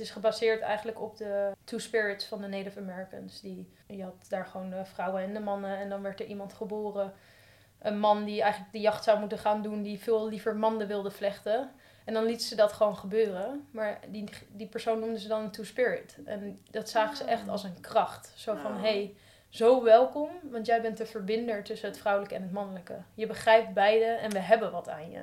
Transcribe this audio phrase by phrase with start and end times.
[0.00, 3.40] Het is gebaseerd eigenlijk op de Two Spirits van de Native Americans.
[3.40, 5.78] Die, je had daar gewoon de vrouwen en de mannen.
[5.78, 7.12] En dan werd er iemand geboren.
[7.78, 9.82] Een man die eigenlijk de jacht zou moeten gaan doen.
[9.82, 11.70] Die veel liever manden wilde vlechten.
[12.04, 13.68] En dan liet ze dat gewoon gebeuren.
[13.70, 16.16] Maar die, die persoon noemden ze dan een two-spirit.
[16.24, 18.32] En dat zagen ze echt als een kracht.
[18.36, 19.14] Zo van, hé, hey,
[19.48, 20.30] zo welkom.
[20.42, 23.02] Want jij bent de verbinder tussen het vrouwelijke en het mannelijke.
[23.14, 25.20] Je begrijpt beide en we hebben wat aan je.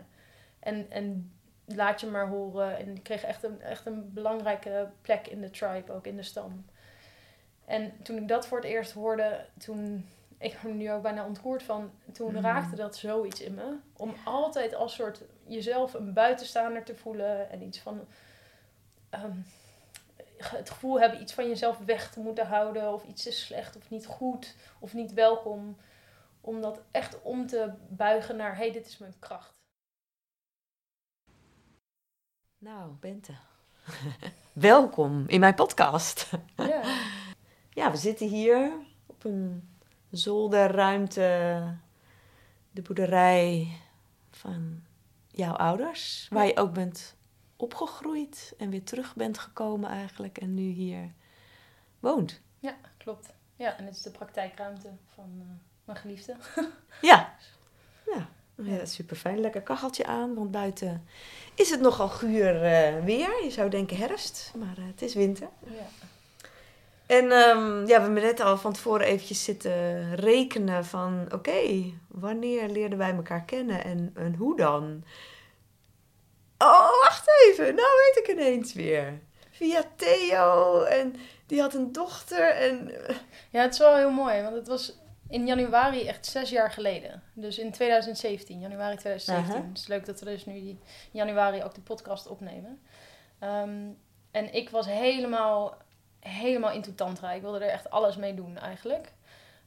[0.60, 1.37] En, en
[1.76, 2.78] laat je maar horen.
[2.78, 6.24] En ik kreeg echt een, echt een belangrijke plek in de tribe, ook in de
[6.24, 6.66] stam.
[7.66, 10.06] En toen ik dat voor het eerst hoorde, toen
[10.38, 11.92] ik ben nu ook bijna ontroerd van.
[12.12, 12.42] Toen mm.
[12.42, 13.76] raakte dat zoiets in me.
[13.98, 17.50] Om altijd als soort jezelf een buitenstaander te voelen.
[17.50, 18.08] En iets van.
[19.12, 19.46] Um,
[20.38, 22.94] het gevoel hebben iets van jezelf weg te moeten houden.
[22.94, 24.56] Of iets is slecht of niet goed.
[24.80, 25.78] Of niet welkom.
[26.42, 29.57] Om dat echt om te buigen naar: hé, hey, dit is mijn kracht.
[32.60, 33.34] Nou, Bente.
[34.54, 36.30] Welkom in mijn podcast.
[36.56, 36.82] Ja.
[37.70, 38.72] ja, we zitten hier
[39.06, 39.70] op een
[40.12, 41.78] zolderruimte,
[42.72, 43.78] de boerderij
[44.32, 44.84] van
[45.28, 47.16] jouw ouders, waar je ook bent
[47.56, 51.14] opgegroeid en weer terug bent gekomen eigenlijk en nu hier
[52.00, 52.42] woont.
[52.60, 53.34] Ja, klopt.
[53.56, 55.46] Ja, en het is de praktijkruimte van uh,
[55.84, 56.36] mijn geliefde.
[57.02, 57.36] ja.
[58.14, 58.30] ja.
[58.64, 59.40] Ja, super fijn.
[59.40, 61.08] Lekker kacheltje aan, want buiten
[61.56, 63.44] is het nogal guur uh, weer.
[63.44, 65.48] Je zou denken herfst, maar uh, het is winter.
[65.64, 66.08] Ja.
[67.06, 71.26] En um, ja, we hebben net al van tevoren eventjes zitten rekenen van...
[71.34, 75.04] Oké, wanneer leerden wij elkaar kennen en, en hoe dan?
[76.58, 77.76] Oh, wacht even.
[77.76, 79.20] Nou weet ik ineens weer.
[79.52, 81.16] Via Theo en
[81.46, 82.92] die had een dochter en...
[83.50, 84.98] Ja, het is wel heel mooi, want het was
[85.30, 87.24] in januari echt zes jaar geleden.
[87.34, 89.68] Dus in 2017, januari 2017.
[89.68, 90.80] Het is leuk dat we dus nu in
[91.12, 92.82] januari ook de podcast opnemen.
[93.44, 93.98] Um,
[94.32, 95.78] en ik was helemaal
[96.20, 97.32] helemaal into tantra.
[97.32, 99.14] Ik wilde er echt alles mee doen eigenlijk.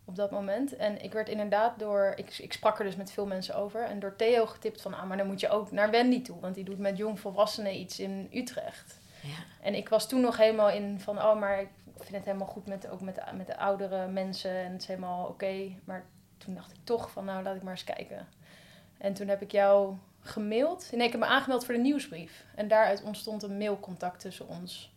[0.04, 0.76] Op dat moment.
[0.76, 2.12] En ik werd inderdaad door...
[2.16, 3.84] Ik, ik sprak er dus met veel mensen over.
[3.84, 4.94] En door Theo getipt van...
[4.94, 6.40] Ah, maar dan moet je ook naar Wendy toe.
[6.40, 8.98] Want die doet met jongvolwassenen iets in Utrecht.
[9.22, 9.28] Ja.
[9.60, 11.18] En ik was toen nog helemaal in van...
[11.18, 11.64] Oh, maar
[12.02, 14.50] vind het helemaal goed met, ook met, de, met de oudere mensen.
[14.50, 15.76] En het is helemaal oké.
[15.84, 16.04] Maar
[16.38, 17.24] toen dacht ik toch van...
[17.24, 18.28] Nou, laat ik maar eens kijken.
[18.98, 20.88] En toen heb ik jou gemaild.
[20.92, 22.44] Nee, ik heb me aangemeld voor de nieuwsbrief.
[22.54, 24.92] En daaruit ontstond een mailcontact tussen ons.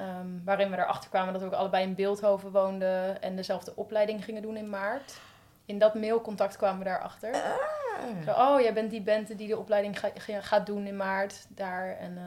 [0.00, 4.24] Um, waarin we erachter kwamen dat we ook allebei in Beeldhoven woonden en dezelfde opleiding
[4.24, 5.20] gingen doen in maart.
[5.64, 7.34] In dat mailcontact kwamen we daarachter.
[7.34, 8.24] Ah.
[8.24, 10.10] Zo, oh, jij bent die Bente die de opleiding ga,
[10.40, 11.96] gaat doen in maart daar.
[11.96, 12.20] En uh,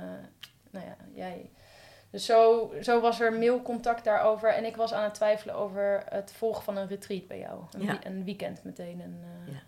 [0.69, 1.49] nou ja, jij.
[2.11, 4.53] Dus zo, zo was er mailcontact daarover.
[4.53, 7.63] En ik was aan het twijfelen over het volgen van een retreat bij jou.
[7.71, 8.99] Een, een weekend meteen.
[8.99, 9.61] Een, uh, ja.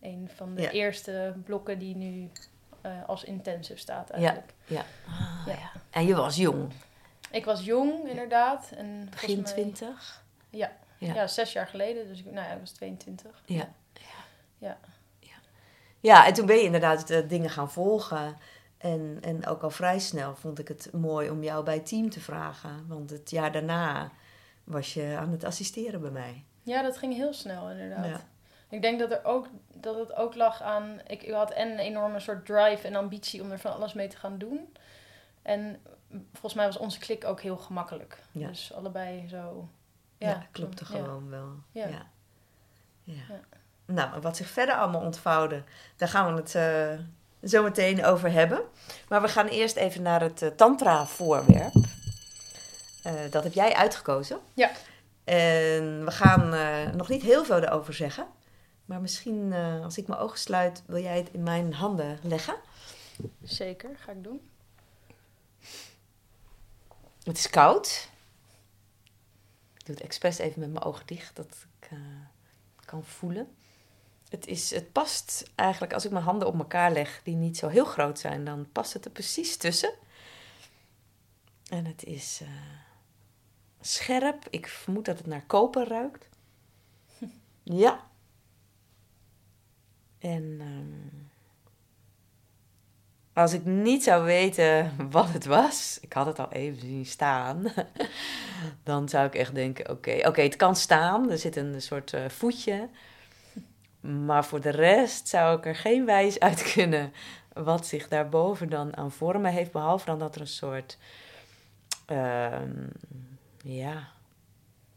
[0.00, 2.30] een van de eerste blokken die nu
[2.86, 4.52] uh, als intensive staat eigenlijk.
[4.64, 4.84] Ja, ja.
[5.46, 5.80] Ah, ja.
[5.90, 6.72] En je was jong.
[7.30, 8.70] Ik was jong, inderdaad.
[8.76, 10.22] En Begin twintig?
[10.50, 10.72] Ja.
[10.98, 11.14] ja.
[11.14, 11.26] Ja.
[11.26, 12.08] zes jaar geleden.
[12.08, 13.42] Dus ik, nou ja, ik was 22.
[13.44, 13.68] Ja.
[14.58, 14.78] Ja.
[15.18, 15.34] ja.
[16.00, 16.26] ja.
[16.26, 18.36] en toen ben je inderdaad de dingen gaan volgen.
[18.78, 22.10] En, en ook al vrij snel vond ik het mooi om jou bij het team
[22.10, 22.86] te vragen.
[22.86, 24.10] Want het jaar daarna
[24.64, 26.44] was je aan het assisteren bij mij.
[26.62, 28.24] Ja, dat ging heel snel inderdaad.
[28.68, 31.00] Ik denk dat, er ook, dat het ook lag aan...
[31.06, 34.08] Ik, ik had en een enorme soort drive en ambitie om er van alles mee
[34.08, 34.72] te gaan doen.
[35.42, 35.80] En
[36.32, 38.18] volgens mij was onze klik ook heel gemakkelijk.
[38.32, 38.48] Ja.
[38.48, 39.68] Dus allebei zo.
[40.18, 41.48] Ja, ja klopte gewoon wel.
[41.70, 41.88] Ja.
[43.02, 43.22] ja.
[43.84, 45.62] Nou, wat zich verder allemaal ontvouwde,
[45.96, 47.06] daar gaan we het uh,
[47.42, 48.60] zo meteen over hebben.
[49.08, 51.74] Maar we gaan eerst even naar het uh, Tantra-voorwerp.
[53.06, 54.38] Uh, dat heb jij uitgekozen.
[54.54, 54.70] Ja.
[55.24, 56.48] En we gaan
[56.96, 58.26] nog niet heel veel erover zeggen.
[58.84, 59.52] Maar misschien
[59.82, 62.56] als ik mijn ogen sluit, wil jij het in mijn handen leggen?
[63.42, 64.50] Zeker, ga ik doen.
[67.22, 68.08] Het is koud.
[69.74, 71.98] Ik doe het expres even met mijn ogen dicht, dat ik
[72.84, 73.55] kan voelen.
[74.36, 77.68] Het, is, het past eigenlijk, als ik mijn handen op elkaar leg, die niet zo
[77.68, 79.92] heel groot zijn, dan past het er precies tussen.
[81.68, 82.48] En het is uh,
[83.80, 84.46] scherp.
[84.50, 86.28] Ik vermoed dat het naar koper ruikt.
[87.62, 88.06] ja.
[90.18, 91.30] En um,
[93.32, 97.64] als ik niet zou weten wat het was, ik had het al even zien staan,
[98.82, 102.28] dan zou ik echt denken: oké, oké, het kan staan, er zit een soort uh,
[102.28, 102.88] voetje.
[104.00, 107.12] Maar voor de rest zou ik er geen wijs uit kunnen
[107.52, 110.98] wat zich daarboven dan aan vormen heeft, behalve dan dat er een soort,
[112.10, 112.60] uh,
[113.62, 114.08] ja,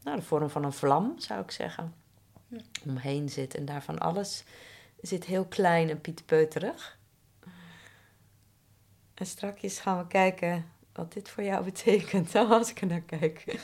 [0.02, 1.94] nou, de vorm van een vlam zou ik zeggen,
[2.86, 3.54] omheen zit.
[3.54, 4.44] En daarvan alles
[5.00, 6.98] zit heel klein en pietpeuterig.
[9.14, 12.34] En strakjes gaan we kijken wat dit voor jou betekent.
[12.34, 13.44] Als ik er naar kijk.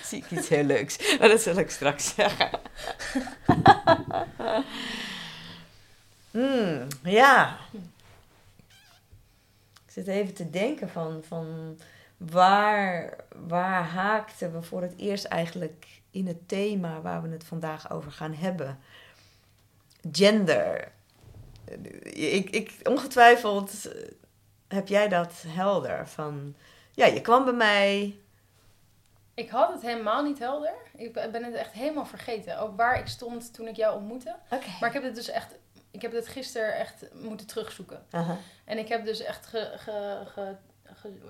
[0.08, 1.18] zie ik iets heel leuks.
[1.18, 2.50] Maar dat zal ik straks zeggen.
[6.30, 7.58] Hmm, ja.
[9.86, 11.78] Ik zit even te denken van, van
[12.16, 13.16] waar,
[13.46, 18.12] waar haakten we voor het eerst eigenlijk in het thema waar we het vandaag over
[18.12, 18.78] gaan hebben.
[20.12, 20.92] Gender.
[22.02, 23.88] Ik, ik, ongetwijfeld
[24.68, 26.08] heb jij dat helder.
[26.08, 26.54] Van,
[26.92, 28.16] ja, je kwam bij mij.
[29.34, 30.74] Ik had het helemaal niet helder.
[30.96, 32.58] Ik ben het echt helemaal vergeten.
[32.58, 34.36] Ook waar ik stond toen ik jou ontmoette.
[34.44, 34.76] Okay.
[34.80, 35.54] Maar ik heb het dus echt...
[35.90, 38.06] Ik heb het gisteren echt moeten terugzoeken.
[38.64, 40.56] En ik heb dus echt ge, ge, ge,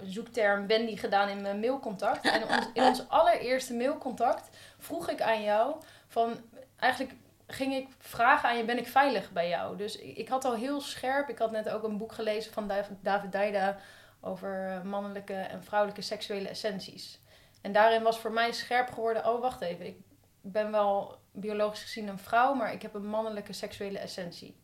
[0.04, 2.31] zoekterm Wendy gedaan in mijn mailcontact.
[2.31, 5.76] En in ons allereerste mailcontact vroeg ik aan jou
[6.08, 6.40] van...
[6.76, 7.14] Eigenlijk
[7.46, 9.76] ging ik vragen aan je, ben ik veilig bij jou?
[9.76, 11.28] Dus ik, ik had al heel scherp...
[11.28, 13.76] Ik had net ook een boek gelezen van David Daida...
[14.20, 17.21] over eh, mannelijke en vrouwelijke seksuele essenties.
[17.62, 19.26] En daarin was voor mij scherp geworden...
[19.26, 19.87] Oh, wacht even.
[19.87, 19.97] Ik
[20.41, 22.55] ben wel biologisch gezien een vrouw...
[22.55, 24.56] maar ik heb een mannelijke seksuele essentie.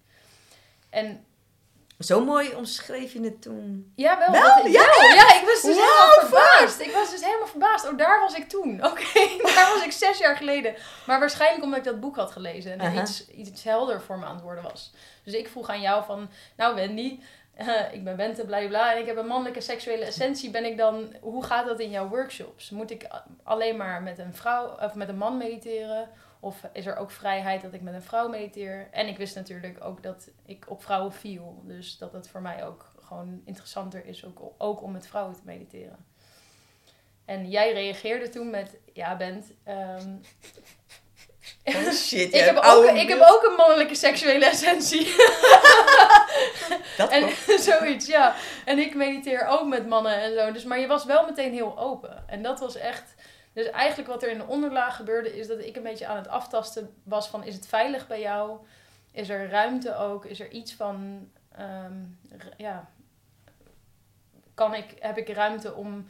[0.91, 1.27] En
[1.99, 3.93] zo mooi omschreef je het toen.
[3.97, 4.31] Ja, wel.
[4.31, 4.67] wel?
[4.67, 4.89] ja?
[5.15, 6.81] ja, ik was dus helemaal verbaasd.
[6.81, 7.89] Ik was dus helemaal verbaasd.
[7.89, 8.85] Oh, daar was ik toen.
[8.91, 10.75] Oké, daar was ik zes jaar geleden.
[11.07, 12.79] Maar waarschijnlijk omdat ik dat boek had gelezen.
[12.79, 14.93] En uh iets, iets helder voor me aan het worden was.
[15.25, 16.31] Dus ik vroeg aan jou van...
[16.57, 17.21] Nou Wendy,
[17.97, 18.95] ik ben Bente, bla.
[18.95, 20.51] En ik heb een mannelijke seksuele essentie.
[20.51, 21.15] Ben ik dan...
[21.21, 22.71] Hoe gaat dat in jouw workshops?
[22.71, 23.09] Moet ik
[23.43, 24.77] alleen maar met een vrouw...
[24.81, 26.09] Of met een man mediteren?
[26.41, 28.89] Of is er ook vrijheid dat ik met een vrouw mediteer?
[28.91, 31.63] En ik wist natuurlijk ook dat ik op vrouwen viel.
[31.65, 35.43] Dus dat het voor mij ook gewoon interessanter is ook, ook om met vrouwen te
[35.45, 36.07] mediteren.
[37.25, 40.21] En jij reageerde toen met, ja Bent, um,
[41.65, 45.07] Oh shit, ik, heb ook, ik heb ook een mannelijke seksuele essentie.
[46.97, 47.29] Dat en
[47.71, 48.35] zoiets, ja.
[48.65, 50.53] En ik mediteer ook met mannen en zo.
[50.53, 52.25] Dus, maar je was wel meteen heel open.
[52.27, 53.15] En dat was echt
[53.53, 56.29] dus eigenlijk wat er in de onderlaag gebeurde, is dat ik een beetje aan het
[56.29, 58.59] aftasten was van, is het veilig bij jou?
[59.13, 60.25] Is er ruimte ook?
[60.25, 61.95] Is er iets van, ehm,
[62.57, 62.89] ja,
[64.55, 66.09] kan ik, heb ik ruimte om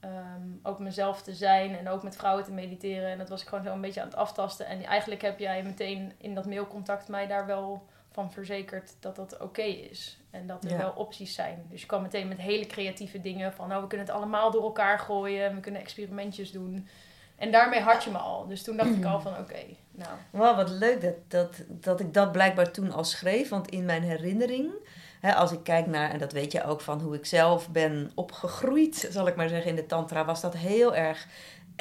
[0.00, 3.10] ehm, ook mezelf te zijn en ook met vrouwen te mediteren?
[3.10, 4.66] En dat was ik gewoon zo een beetje aan het aftasten.
[4.66, 9.38] En eigenlijk heb jij meteen in dat mailcontact mij daar wel van verzekerd dat dat
[9.40, 10.18] oké is.
[10.30, 11.66] En dat er wel opties zijn.
[11.70, 14.62] Dus je kwam meteen met hele creatieve dingen van, nou, we kunnen het allemaal door
[14.62, 15.54] elkaar gooien.
[15.54, 16.88] We kunnen experimentjes doen.
[17.36, 18.46] En daarmee had je me al.
[18.46, 20.10] Dus toen dacht ik al van, oké, nou.
[20.30, 23.48] Wauw, wat leuk dat, dat, dat ik dat blijkbaar toen al schreef.
[23.48, 24.72] Want in mijn herinnering,
[25.20, 28.10] hè, als ik kijk naar, en dat weet je ook van hoe ik zelf ben
[28.14, 31.26] opgegroeid, zal ik maar zeggen, in de tantra, was dat heel erg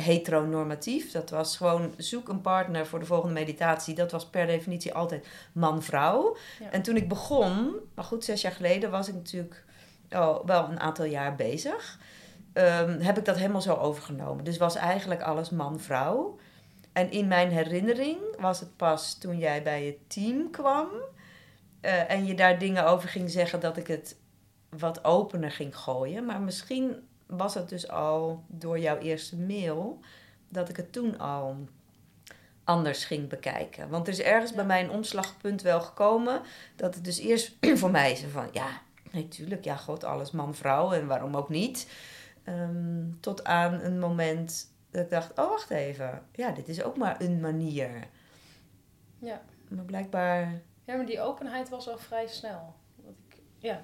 [0.01, 1.11] heteronormatief.
[1.11, 3.95] Dat was gewoon zoek een partner voor de volgende meditatie.
[3.95, 6.37] Dat was per definitie altijd man-vrouw.
[6.71, 9.65] En toen ik begon, maar goed, zes jaar geleden was ik natuurlijk
[10.11, 11.99] oh, wel een aantal jaar bezig.
[12.53, 14.43] Um, heb ik dat helemaal zo overgenomen.
[14.43, 16.37] Dus was eigenlijk alles man-vrouw.
[16.93, 20.87] En in mijn herinnering was het pas toen jij bij het team kwam
[21.87, 24.15] uh, en je daar dingen over ging zeggen dat ik het
[24.69, 26.25] wat opener ging gooien.
[26.25, 29.99] Maar misschien was het dus al door jouw eerste mail
[30.49, 31.67] dat ik het toen al
[32.63, 33.89] anders ging bekijken.
[33.89, 36.41] Want er is ergens bij mij een omslagpunt wel gekomen
[36.75, 38.81] dat het dus eerst voor mij is van ja,
[39.11, 41.91] natuurlijk, ja, god, alles man-vrouw en waarom ook niet.
[42.43, 46.97] Ehm, tot aan een moment dat ik dacht, oh wacht even, ja, dit is ook
[46.97, 48.07] maar een manier.
[49.19, 49.41] Ja.
[49.67, 50.61] Maar blijkbaar.
[50.87, 52.75] Ja, maar die openheid was al vrij snel.
[52.95, 53.83] Dat ik, ja,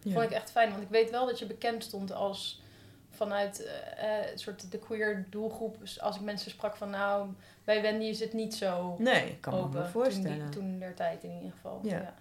[0.00, 2.62] vond ik echt fijn, want ik weet wel dat je bekend stond als
[3.10, 3.70] vanuit
[4.02, 7.28] uh, soort de queer doelgroep, dus als ik mensen sprak van nou,
[7.64, 10.50] bij Wendy is het niet zo Nee, ik kan open, me voorstellen.
[10.50, 11.80] Toen, toen der tijd in ieder geval.
[11.82, 12.14] Ja.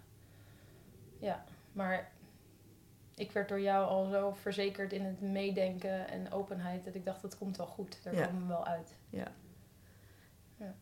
[1.20, 1.44] ja.
[1.72, 2.12] maar
[3.15, 7.22] ik werd door jou al zo verzekerd in het meedenken en openheid dat ik dacht,
[7.22, 8.03] dat komt wel goed.
[8.03, 8.96] Daar komen we wel uit.
[9.10, 9.27] Ja.
[10.58, 10.75] ja.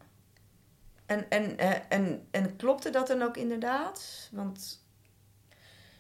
[1.29, 4.29] En, en, en, en klopte dat dan ook inderdaad?
[4.32, 4.82] Want...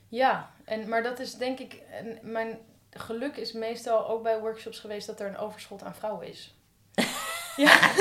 [0.07, 1.81] Ja, en, maar dat is denk ik...
[2.21, 2.59] Mijn,
[2.93, 6.55] geluk is meestal ook bij workshops geweest dat er een overschot aan vrouwen is.
[7.55, 7.91] ja.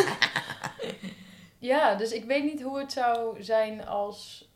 [1.59, 4.51] ja, dus ik weet niet hoe het zou zijn als.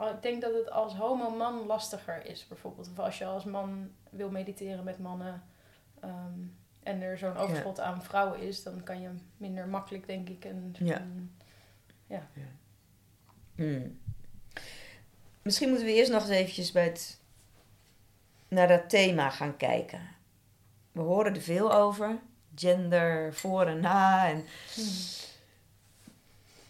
[0.00, 2.88] Ik denk dat het als homo-man lastiger is, bijvoorbeeld.
[2.90, 5.42] Of als je als man wil mediteren met mannen.
[6.00, 6.40] Ehm,
[6.82, 10.46] en er zo'n overschot aan vrouwen is, dan kan je minder makkelijk, denk ik.
[10.72, 11.02] Ja.
[12.34, 12.50] Ja.
[13.54, 14.00] Hmm.
[15.42, 17.20] Misschien moeten we eerst nog eens eventjes bij het
[18.48, 20.00] naar dat thema gaan kijken.
[20.92, 22.18] We horen er veel over.
[22.54, 24.28] Gender, voor en na.
[24.28, 24.44] En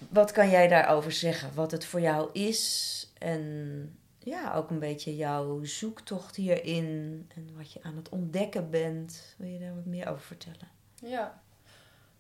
[0.08, 1.54] wat kan jij daarover zeggen?
[1.54, 7.72] Wat het voor jou is en ja, ook een beetje jouw zoektocht hierin en wat
[7.72, 9.34] je aan het ontdekken bent.
[9.38, 10.68] Wil je daar wat meer over vertellen?
[10.94, 11.08] Ja,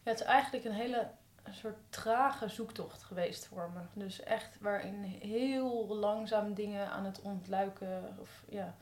[0.04, 1.10] ja het is eigenlijk een hele
[1.42, 4.00] een soort trage zoektocht geweest voor me.
[4.04, 8.16] Dus echt waarin heel langzaam dingen aan het ontluiken.
[8.20, 8.74] Of, ja.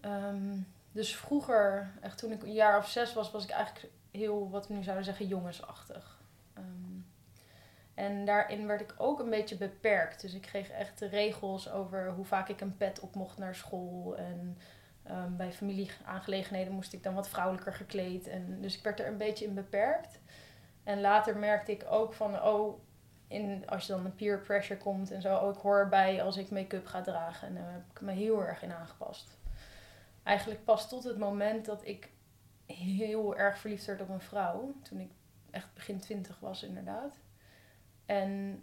[0.00, 0.58] Ehm,
[0.92, 4.68] dus vroeger, echt toen ik een jaar of zes was, was ik eigenlijk heel, wat
[4.68, 6.20] we nu zouden zeggen, jongensachtig.
[6.58, 7.06] Um,
[7.94, 10.20] en daarin werd ik ook een beetje beperkt.
[10.20, 14.16] Dus ik kreeg echt regels over hoe vaak ik een pet op mocht naar school.
[14.16, 14.58] En
[15.10, 18.28] um, bij familieaangelegenheden moest ik dan wat vrouwelijker gekleed.
[18.28, 20.18] En, dus ik werd er een beetje in beperkt.
[20.84, 22.80] En later merkte ik ook van, oh,
[23.28, 26.36] in, als je dan een peer pressure komt en zo, oh, ik hoor erbij als
[26.36, 27.48] ik make-up ga dragen.
[27.48, 29.38] En daar heb ik me heel erg in aangepast.
[30.22, 32.10] Eigenlijk pas tot het moment dat ik
[32.66, 34.74] heel erg verliefd werd op een vrouw.
[34.82, 35.10] Toen ik
[35.50, 37.20] echt begin twintig was, inderdaad.
[38.06, 38.62] En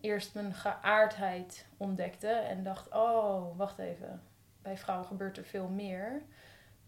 [0.00, 4.22] eerst mijn geaardheid ontdekte en dacht: oh, wacht even.
[4.62, 6.22] Bij vrouwen gebeurt er veel meer.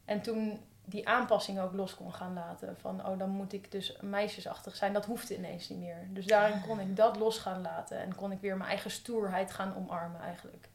[0.04, 2.76] En toen die aanpassing ook los kon gaan laten.
[2.76, 4.92] Van, oh, dan moet ik dus meisjesachtig zijn.
[4.92, 6.06] Dat hoefde ineens niet meer.
[6.08, 7.98] Dus daarin kon ik dat los gaan laten.
[7.98, 10.68] En kon ik weer mijn eigen stoerheid gaan omarmen eigenlijk.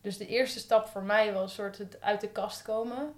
[0.00, 3.14] Dus de eerste stap voor mij was soort het uit de kast komen.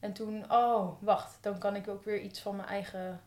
[0.00, 3.20] En toen, oh, wacht, dan kan ik ook weer iets van mijn eigen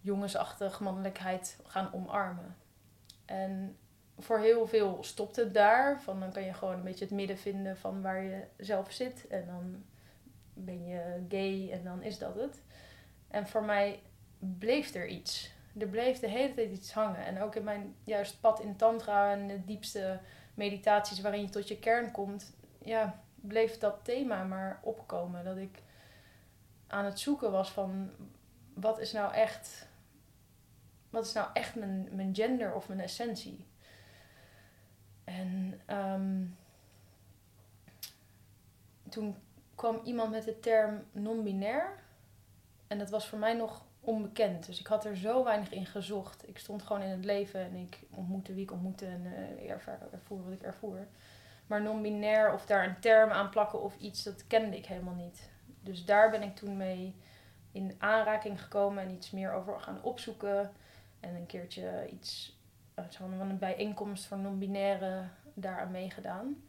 [0.00, 2.56] jongensachtig mannelijkheid gaan omarmen.
[3.24, 3.76] En
[4.18, 6.02] voor heel veel stopt het daar.
[6.02, 9.26] Van dan kan je gewoon een beetje het midden vinden van waar je zelf zit.
[9.26, 9.84] En dan
[10.54, 12.62] ben je gay en dan is dat het.
[13.28, 14.00] En voor mij
[14.38, 15.52] bleef er iets.
[15.78, 17.24] Er bleef de hele tijd iets hangen.
[17.24, 20.20] En ook in mijn juist pad in tantra en de diepste
[20.54, 25.44] meditaties waarin je tot je kern komt, ja, bleef dat thema maar opkomen.
[25.44, 25.82] Dat ik
[26.86, 28.10] aan het zoeken was van
[28.74, 29.88] wat is nou echt,
[31.10, 33.66] wat is nou echt mijn, mijn gender of mijn essentie?
[35.24, 36.56] En um,
[39.08, 39.36] toen
[39.82, 41.92] kwam iemand met de term non-binair.
[42.86, 44.66] En dat was voor mij nog onbekend.
[44.66, 46.48] Dus ik had er zo weinig in gezocht.
[46.48, 49.70] Ik stond gewoon in het leven en ik ontmoette wie ik ontmoette en uh,
[50.12, 51.06] ervoer wat ik ervoer.
[51.66, 55.50] Maar non-binair of daar een term aan plakken of iets, dat kende ik helemaal niet.
[55.80, 57.14] Dus daar ben ik toen mee
[57.72, 60.72] in aanraking gekomen en iets meer over gaan opzoeken.
[61.20, 62.60] En een keertje iets
[63.10, 65.22] van een bijeenkomst voor non-binaire
[65.54, 66.62] daaraan meegedaan.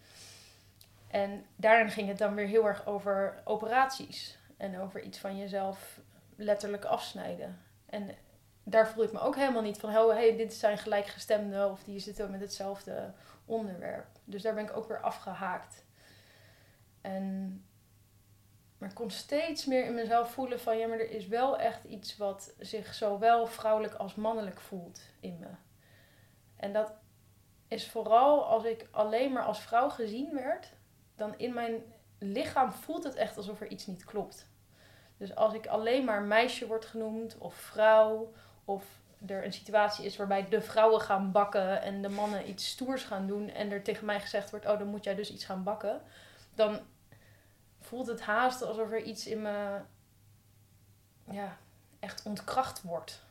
[1.14, 4.38] En daarin ging het dan weer heel erg over operaties.
[4.58, 6.00] En over iets van jezelf
[6.36, 7.60] letterlijk afsnijden.
[7.86, 8.16] En
[8.64, 12.00] daar voelde ik me ook helemaal niet van, oh, hey, dit zijn gelijkgestemden of die
[12.00, 13.14] zitten met hetzelfde
[13.46, 14.06] onderwerp.
[14.24, 15.86] Dus daar ben ik ook weer afgehaakt.
[17.02, 17.66] En,
[18.78, 21.84] maar ik kon steeds meer in mezelf voelen van, ja, maar er is wel echt
[21.84, 25.50] iets wat zich zowel vrouwelijk als mannelijk voelt in me.
[26.56, 26.94] En dat
[27.68, 30.74] is vooral als ik alleen maar als vrouw gezien werd,
[31.16, 31.84] dan in mijn
[32.18, 34.48] lichaam voelt het echt alsof er iets niet klopt.
[35.18, 38.34] Dus als ik alleen maar meisje word genoemd of vrouw
[38.66, 38.86] of
[39.26, 43.28] er een situatie is waarbij de vrouwen gaan bakken en de mannen iets stoers gaan
[43.28, 46.02] doen en er tegen mij gezegd wordt, oh dan moet jij dus iets gaan bakken,
[46.54, 46.80] dan
[47.80, 49.82] voelt het haast alsof er iets in me
[51.32, 51.58] ja,
[52.00, 53.22] echt ontkracht wordt.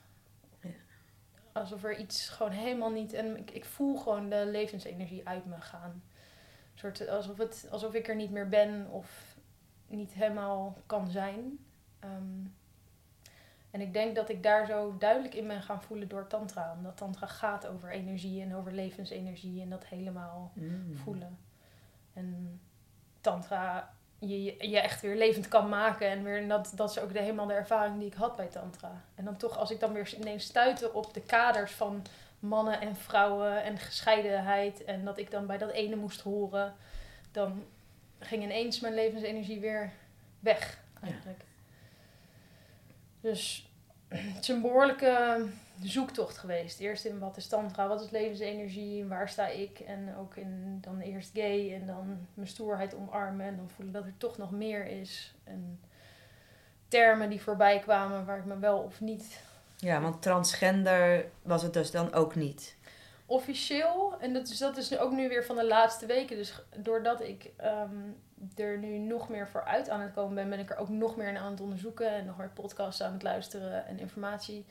[1.53, 3.13] Alsof er iets gewoon helemaal niet.
[3.13, 6.03] En ik, ik voel gewoon de levensenergie uit me gaan
[6.75, 9.37] soort alsof, het, alsof ik er niet meer ben of
[9.87, 11.59] niet helemaal kan zijn.
[11.99, 12.47] Ehm,
[13.71, 16.73] en ik denk dat ik daar zo duidelijk in ben gaan voelen door Tantra.
[16.77, 20.97] Omdat Tantra gaat over energie en over levensenergie en dat helemaal mm.
[20.97, 21.39] voelen.
[22.13, 22.61] En
[23.21, 23.93] Tantra
[24.29, 26.09] je, je echt weer levend kan maken.
[26.09, 29.05] En weer, dat, dat is ook de, helemaal de ervaring die ik had bij Tantra.
[29.15, 32.03] En dan toch, als ik dan weer ineens stuitte op de kaders van
[32.43, 34.85] mannen en vrouwen en gescheidenheid.
[34.85, 36.75] En dat ik dan bij dat ene moest horen.
[37.33, 37.65] Dan
[38.19, 39.93] ging ineens mijn levensenergie weer
[40.41, 41.45] weg, eigenlijk.
[43.21, 43.71] Dus
[44.09, 45.47] het is een behoorlijke
[45.83, 46.81] zoektocht geweest.
[46.81, 49.81] Eerst in wat is tantra, wat is levensenergie, waar sta ik?
[49.81, 53.47] En ook in dan eerst gay en dan mijn stoerheid omarmen.
[53.47, 55.35] En dan voelen dat er toch nog meer is.
[55.45, 55.81] En
[56.89, 59.41] termen die voorbij kwamen waar ik me wel of niet
[59.83, 62.77] ja, want transgender was het dus dan ook niet.
[63.27, 66.37] Officieel, en dat is, dat is ook nu weer van de laatste weken.
[66.37, 67.97] Dus doordat ik ehm,
[68.57, 71.17] er nu nog meer voor uit aan het komen ben, ben ik er ook nog
[71.17, 74.67] meer aan het onderzoeken en nog meer podcasts aan het luisteren en informatie.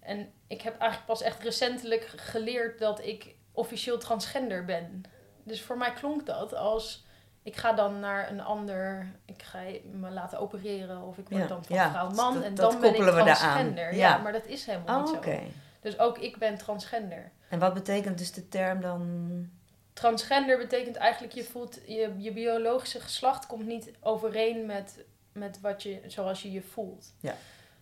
[0.00, 5.02] En ik heb eigenlijk pas echt recentelijk geleerd dat ik officieel transgender ben.
[5.42, 7.06] Dus voor mij klonk dat als
[7.50, 9.58] ik ga dan naar een ander, ik ga
[9.92, 13.94] me laten opereren of ik word dan van vrouw man en dan ben ik transgender.
[13.94, 14.18] Ja.
[14.18, 15.40] maar dat is helemaal niet oh, zo.
[15.80, 17.30] Dus ook ik ben transgender.
[17.48, 19.48] En wat betekent dus de term dan
[19.92, 25.82] transgender betekent eigenlijk je voelt je, je biologische geslacht komt niet overeen met, met wat
[25.82, 27.14] je, zoals je je voelt.
[27.20, 27.34] Ja.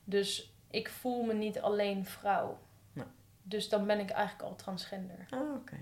[0.04, 2.58] Dus ik voel me niet alleen vrouw.
[2.92, 3.04] Nee.
[3.42, 5.26] Dus dan ben ik eigenlijk al transgender.
[5.30, 5.76] Oh, oké.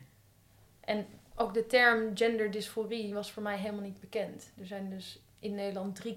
[0.81, 4.51] En ook de term genderdysforie was voor mij helemaal niet bekend.
[4.61, 6.13] Er zijn dus in Nederland 3,9%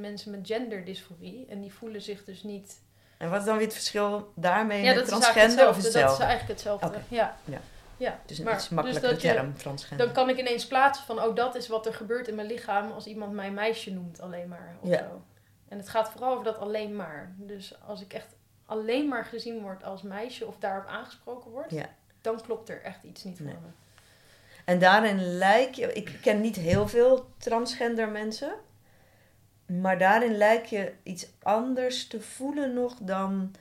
[0.00, 1.46] mensen met genderdysforie.
[1.48, 2.80] En die voelen zich dus niet...
[3.18, 6.00] En wat is dan weer het verschil daarmee Ja, met transgender of hetzelfde.
[6.00, 6.98] Dat is eigenlijk hetzelfde.
[7.08, 7.36] Ja.
[7.44, 7.60] Ja.
[7.96, 8.20] ja.
[8.26, 10.06] Dus een Maar- iets makkelijkere dus je- term, transgender.
[10.06, 12.90] Dan kan ik ineens plaatsen van, oh, dat is wat er gebeurt in mijn lichaam
[12.92, 14.76] als iemand mij meisje noemt alleen maar.
[14.80, 14.98] Of Ja.
[14.98, 15.22] zo.
[15.68, 17.34] En het gaat vooral over dat alleen maar.
[17.38, 18.34] Dus als ik echt
[18.66, 21.88] alleen maar gezien word als meisje of daarop aangesproken word, Ja.
[22.20, 23.52] dan klopt er echt iets niet Nee.
[23.52, 23.68] voor me.
[24.64, 28.52] En daarin lijk je, ik ken niet heel veel transgender mensen,
[29.66, 33.54] maar daarin lijk je iets anders te voelen nog dan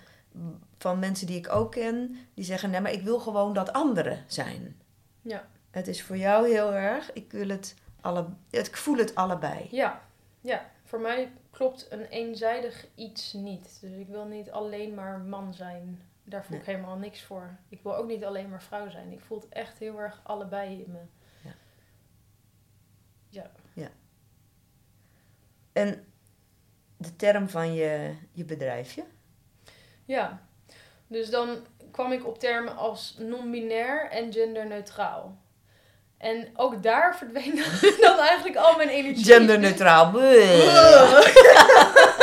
[0.78, 4.24] van mensen die ik ook ken, die zeggen: nee, maar ik wil gewoon dat anderen
[4.28, 4.82] zijn.
[5.22, 5.48] Ja.
[5.72, 9.68] Het is voor jou heel erg, ik wil het alle, ik voel het allebei.
[9.72, 10.02] Ja,
[10.42, 10.70] ja.
[10.84, 13.78] Voor mij klopt een eenzijdig iets niet.
[13.82, 16.02] Dus ik wil niet alleen maar man zijn.
[16.32, 17.58] Daar voel ik helemaal niks voor.
[17.70, 19.12] Ik wil ook niet alleen maar vrouw zijn.
[19.12, 21.00] Ik voel het echt heel erg allebei in me.
[25.74, 26.06] En
[26.98, 29.04] de term van je, je bedrijfje?
[30.06, 30.42] Ja,
[31.08, 31.58] dus dan
[31.92, 35.38] kwam ik op termen als non-binair en genderneutraal.
[36.18, 37.56] En ook daar verdween
[38.02, 39.26] dan eigenlijk al mijn energie.
[39.26, 40.12] Genderneutraal.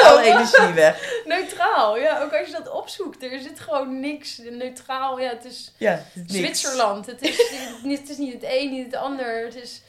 [0.13, 1.23] Alle energie weg.
[1.25, 2.23] Neutraal, ja.
[2.23, 3.23] Ook als je dat opzoekt.
[3.23, 4.39] Er zit gewoon niks.
[4.39, 5.29] Neutraal, ja.
[5.29, 6.33] Het is Ja, niks.
[6.33, 7.07] Zwitserland.
[7.07, 9.45] Het is, niet- het is niet het een, niet het ander.
[9.45, 9.83] Het is,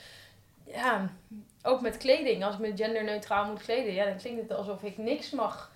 [0.66, 1.10] ja,
[1.64, 2.44] ook met kleding.
[2.46, 5.72] Als ik me genderneutraal moet kleden, ja, dan klinkt het alsof ik niks mag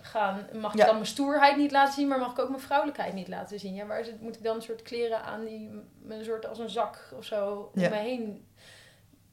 [0.00, 0.46] gaan.
[0.52, 0.84] Mag ik Ja.
[0.84, 3.74] dan mijn stoerheid niet laten zien, maar mag ik ook mijn vrouwelijkheid niet laten zien?
[3.74, 5.70] Ja, waar is het, moet ik dan een soort kleren aan die
[6.08, 7.88] een soort als een zak of zo om Ja.
[7.88, 8.46] me heen...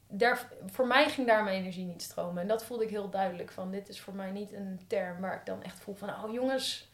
[0.08, 2.42] Daar, voor mij ging daar mijn energie niet stromen.
[2.42, 3.50] En dat voelde ik heel duidelijk.
[3.50, 6.08] Van dit is voor mij niet een term waar ik dan echt voel van...
[6.24, 6.88] Oh jongens,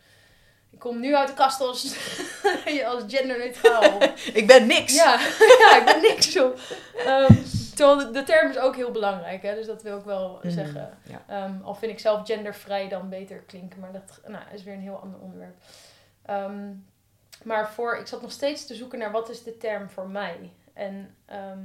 [0.70, 1.96] ik kom nu uit de kast als,
[2.86, 4.02] als genderneutraal.
[4.40, 4.94] Ik ben niks.
[4.94, 5.20] Ja,
[5.62, 6.58] ja, ik ben niks op.
[7.06, 7.34] Ehm,
[7.74, 10.50] terwijl de, de term is ook heel belangrijk, hè, dus dat wil ik wel Mhm,
[10.50, 10.98] zeggen.
[11.02, 11.22] ja.
[11.28, 14.80] Ehm, al vind ik zelf gendervrij dan beter klinken, maar dat nou, is weer een
[14.80, 15.54] heel ander onderwerp.
[16.26, 16.70] Ehm,
[17.44, 20.52] maar voor, ik zat nog steeds te zoeken naar wat is de term voor mij.
[20.72, 21.58] En ehm,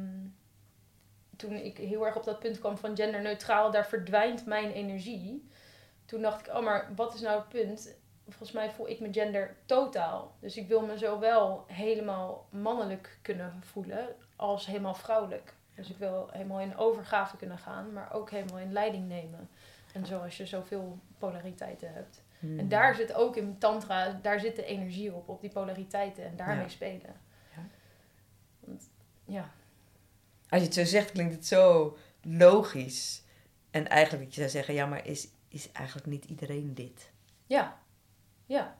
[1.37, 5.49] toen ik heel erg op dat punt kwam van genderneutraal, daar verdwijnt mijn energie.
[6.05, 7.95] Toen dacht ik, oh, maar wat is nou het punt?
[8.27, 10.35] Volgens mij voel ik mijn gender totaal.
[10.39, 15.53] Dus ik wil me zowel helemaal mannelijk kunnen voelen als helemaal vrouwelijk.
[15.75, 19.49] Dus ik wil helemaal in overgave kunnen gaan, maar ook helemaal in leiding nemen.
[19.93, 22.23] En zoals je zoveel polariteiten hebt.
[22.39, 22.59] Hmm.
[22.59, 26.35] En daar zit ook in tantra, daar zit de energie op, op die polariteiten en
[26.35, 26.67] daarmee Ja.
[26.69, 27.15] spelen.
[27.55, 27.61] Ja.
[28.59, 28.89] Want,
[29.25, 29.49] ja.
[30.49, 33.23] Als je het zo zegt, klinkt het zo logisch.
[33.71, 37.11] En eigenlijk dat je zou zeggen, ja, maar is, is eigenlijk niet iedereen dit?
[37.45, 37.79] Ja.
[38.45, 38.77] Ja.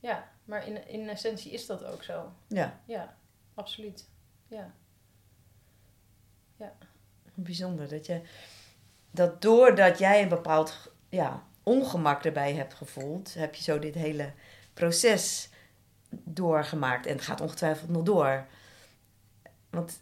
[0.00, 0.30] Ja.
[0.44, 2.32] Maar in, in essentie is dat ook zo.
[2.48, 3.16] Ja, Ja.
[3.54, 4.08] Absoluut.
[4.48, 4.72] Ja.
[7.34, 7.88] bijzonder.
[7.88, 8.20] Dat, je,
[9.10, 14.32] dat doordat jij een bepaald ja, ongemak erbij hebt gevoeld, heb je zo dit hele
[14.74, 15.48] proces
[16.10, 17.06] doorgemaakt.
[17.06, 18.46] En het gaat ongetwijfeld nog door.
[19.70, 20.00] Want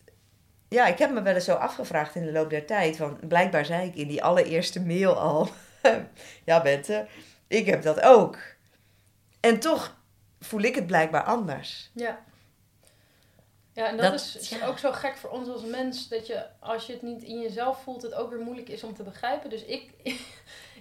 [0.70, 2.96] ja, ik heb me wel eens zo afgevraagd in de loop der tijd.
[2.96, 5.48] Van, blijkbaar zei ik in die allereerste mail al:
[6.44, 7.06] Ja, Bente,
[7.48, 8.38] ik heb dat ook.
[9.40, 9.96] En toch
[10.40, 11.90] voel ik het blijkbaar anders.
[11.94, 12.18] Ja.
[13.72, 14.66] Ja, en dat, Dat- is, is ja.
[14.66, 17.82] ook zo gek voor ons als mens, dat je als je het niet in jezelf
[17.82, 19.50] voelt, het ook weer moeilijk is om te begrijpen.
[19.50, 19.90] Dus ik,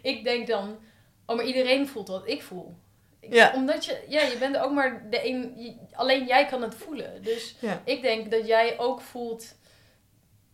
[0.02, 0.78] ik denk dan,
[1.26, 2.76] oh, maar iedereen voelt wat ik voel.
[3.20, 3.52] Ik- Ja.
[3.56, 7.24] Omdat je, ja, je bent ook maar de een, alleen jij kan het voelen.
[7.24, 7.82] Dus Ja.
[7.86, 9.56] ik denk dat jij ook voelt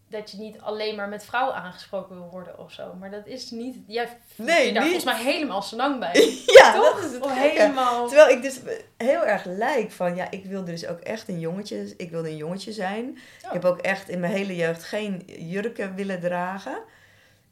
[0.07, 2.93] dat je niet alleen maar met vrouwen aangesproken wil worden of zo.
[2.99, 4.91] Maar dat is niet, jij Nee, je daar niet.
[4.93, 6.13] volgens mij helemaal senang bij.
[6.45, 6.95] Ja, Toch?
[6.95, 8.07] dat is het Of helemaal...
[8.07, 8.59] Terwijl ik dus
[8.97, 12.35] heel erg lijk van, ja, ik wilde dus ook echt een jongetje, ik wilde een
[12.37, 13.05] jongetje zijn.
[13.05, 13.45] Oh.
[13.45, 16.77] Ik heb ook echt in mijn hele jeugd geen jurken willen dragen.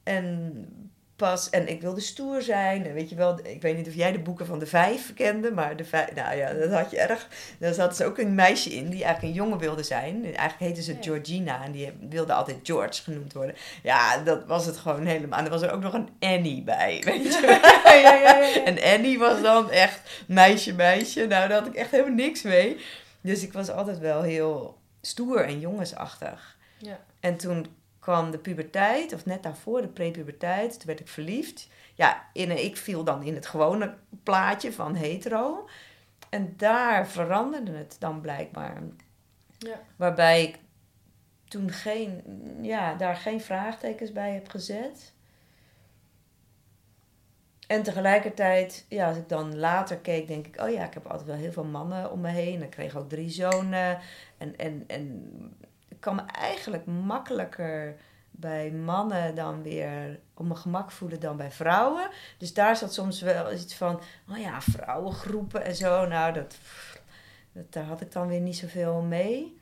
[0.04, 0.83] En
[1.16, 2.86] pas, en ik wilde stoer zijn.
[2.86, 5.52] En weet je wel, ik weet niet of jij de boeken van de vijf kende,
[5.52, 7.28] maar de vijf, nou ja, dat had je erg.
[7.60, 10.24] Daar zat dus ook een meisje in die eigenlijk een jongen wilde zijn.
[10.24, 10.98] Eigenlijk heette ze.
[11.02, 13.56] Georgina en die wilde altijd George genoemd worden.
[13.84, 15.40] Ja, dat was het gewoon helemaal.
[15.40, 17.50] En er was er ook nog een Annie bij, weet je wel.
[18.00, 18.64] ja, ja, ja, ja.
[18.64, 21.20] En Annie was dan echt meisje, meisje.
[21.20, 22.78] Nou, daar had ik echt helemaal niks mee.
[23.22, 26.58] Dus ik was altijd wel heel stoer en jongensachtig.
[26.78, 27.00] Ja.
[27.20, 27.68] En toen
[28.04, 30.72] kwam de puberteit, of net daarvoor de prepuberteit.
[30.72, 31.68] Toen werd ik verliefd.
[31.94, 35.70] Ja, in, ik viel dan in het gewone plaatje van hetero.
[36.30, 38.82] En daar veranderde het dan blijkbaar.
[39.58, 39.80] Ja.
[39.96, 40.60] Waarbij ik
[41.48, 42.24] toen geen,
[42.62, 45.14] ja, daar geen vraagtekens bij heb gezet.
[47.68, 51.28] En tegelijkertijd, ja, als ik dan later keek, denk ik, oh ja, ik heb altijd
[51.28, 52.62] wel heel veel mannen om me heen.
[52.62, 54.00] Ik kreeg ook drie zonen.
[54.38, 55.32] En, en, en
[56.04, 57.96] kan me eigenlijk makkelijker
[58.32, 62.10] bij mannen dan weer op mijn gemak voelen dan bij vrouwen.
[62.38, 66.06] Dus daar zat soms wel iets van, oh ja, vrouwengroepen en zo.
[66.08, 66.58] Nou, dat,
[67.52, 69.62] dat, daar had ik dan weer niet zoveel mee.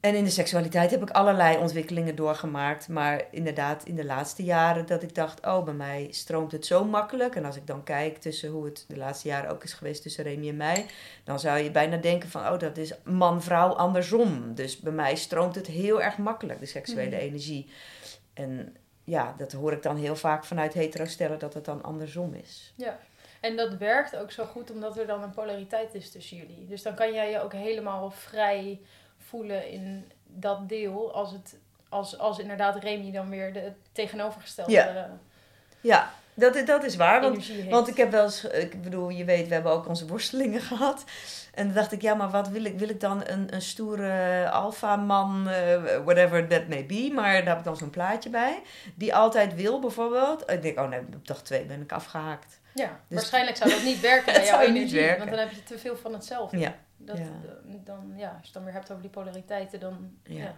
[0.00, 2.88] En in de seksualiteit heb ik allerlei ontwikkelingen doorgemaakt.
[2.88, 6.84] Maar inderdaad, in de laatste jaren dat ik dacht, oh, bij mij stroomt het zo
[6.84, 7.34] makkelijk.
[7.36, 10.24] En als ik dan kijk tussen hoe het de laatste jaren ook is geweest tussen
[10.24, 10.86] Remy en mij,
[11.24, 14.54] dan zou je bijna denken van, oh, dat is man-vrouw andersom.
[14.54, 17.24] Dus bij mij stroomt het heel erg makkelijk, de seksuele Mhm.
[17.24, 17.70] energie.
[18.34, 22.34] En ja, dat hoor ik dan heel vaak vanuit hetero stellen dat het dan andersom
[22.34, 22.72] is.
[22.76, 22.98] Ja,
[23.40, 26.66] en dat werkt ook zo goed omdat er dan een polariteit is tussen jullie.
[26.66, 28.80] Dus dan kan jij je ook helemaal vrij
[29.28, 31.56] voelen in dat deel als het
[31.88, 34.86] als, als inderdaad Remy dan weer de tegenovergestelde Ja.
[34.96, 35.02] eh,
[35.80, 37.20] Ja, dat, dat is waar.
[37.20, 37.46] Want.
[37.70, 41.04] Want ik heb wel eens, ik bedoel, je weet, we hebben ook onze worstelingen gehad.
[41.54, 42.78] En dan dacht ik, ja, maar wat wil ik?
[42.78, 47.10] Wil ik dan een, een stoere alfa-man, eh, whatever that may be.
[47.14, 48.62] Maar daar heb ik dan zo'n plaatje bij.
[48.94, 50.50] Die altijd wil, bijvoorbeeld.
[50.50, 52.60] Ik denk, oh nee, op dag twee ben ik afgehaakt.
[52.74, 55.00] Ja, Dus- waarschijnlijk zou dat niet werken bij jouw niet energie.
[55.00, 55.18] werken.
[55.18, 56.58] Want dan heb je te veel van hetzelfde.
[56.58, 56.74] Ja.
[57.08, 57.24] Dat, Ja.
[57.84, 60.18] Dan, ja, als je het dan weer hebt over die polariteiten, dan...
[60.22, 60.38] Ja.
[60.38, 60.54] Ja.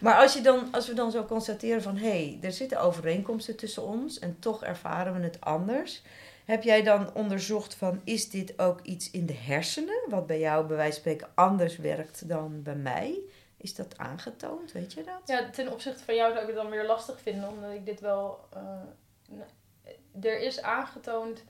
[0.00, 3.56] Maar als, je dan, als we dan zo constateren van, hé, hey, er zitten overeenkomsten
[3.56, 4.18] tussen ons.
[4.18, 6.02] En toch ervaren we het anders.
[6.44, 10.00] Heb jij dan onderzocht van, is dit ook iets in de hersenen?
[10.08, 13.20] Wat bij jou, bij wijze van spreken, anders werkt dan bij mij?
[13.56, 14.72] Is dat aangetoond?
[14.72, 15.20] Weet je dat?
[15.24, 18.00] Ja, ten opzichte van jou zou ik het dan weer lastig vinden, omdat ik dit
[18.00, 18.48] wel.
[18.52, 21.44] eh, er is aangetoond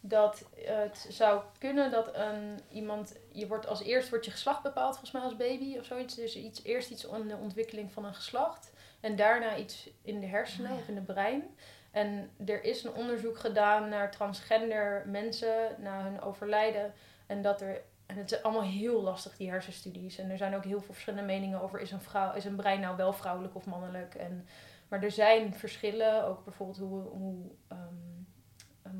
[0.00, 3.16] dat het zou kunnen dat een, iemand.
[3.32, 6.14] Je wordt als eerst wordt je geslacht bepaald, volgens mij als baby of zoiets.
[6.14, 8.72] Dus iets, eerst iets in de ontwikkeling van een geslacht.
[9.00, 11.42] En daarna iets in de hersenen of in het brein.
[11.90, 16.92] En er is een onderzoek gedaan naar transgender mensen, na hun overlijden.
[17.26, 17.82] En dat er.
[18.06, 20.18] En het is allemaal heel lastig, die hersenstudies.
[20.18, 22.80] En er zijn ook heel veel verschillende meningen over: is een, vrouw, is een brein
[22.80, 24.14] nou wel vrouwelijk of mannelijk?
[24.14, 24.46] En,
[24.88, 28.19] maar er zijn verschillen, ook bijvoorbeeld hoe, hoe ehm,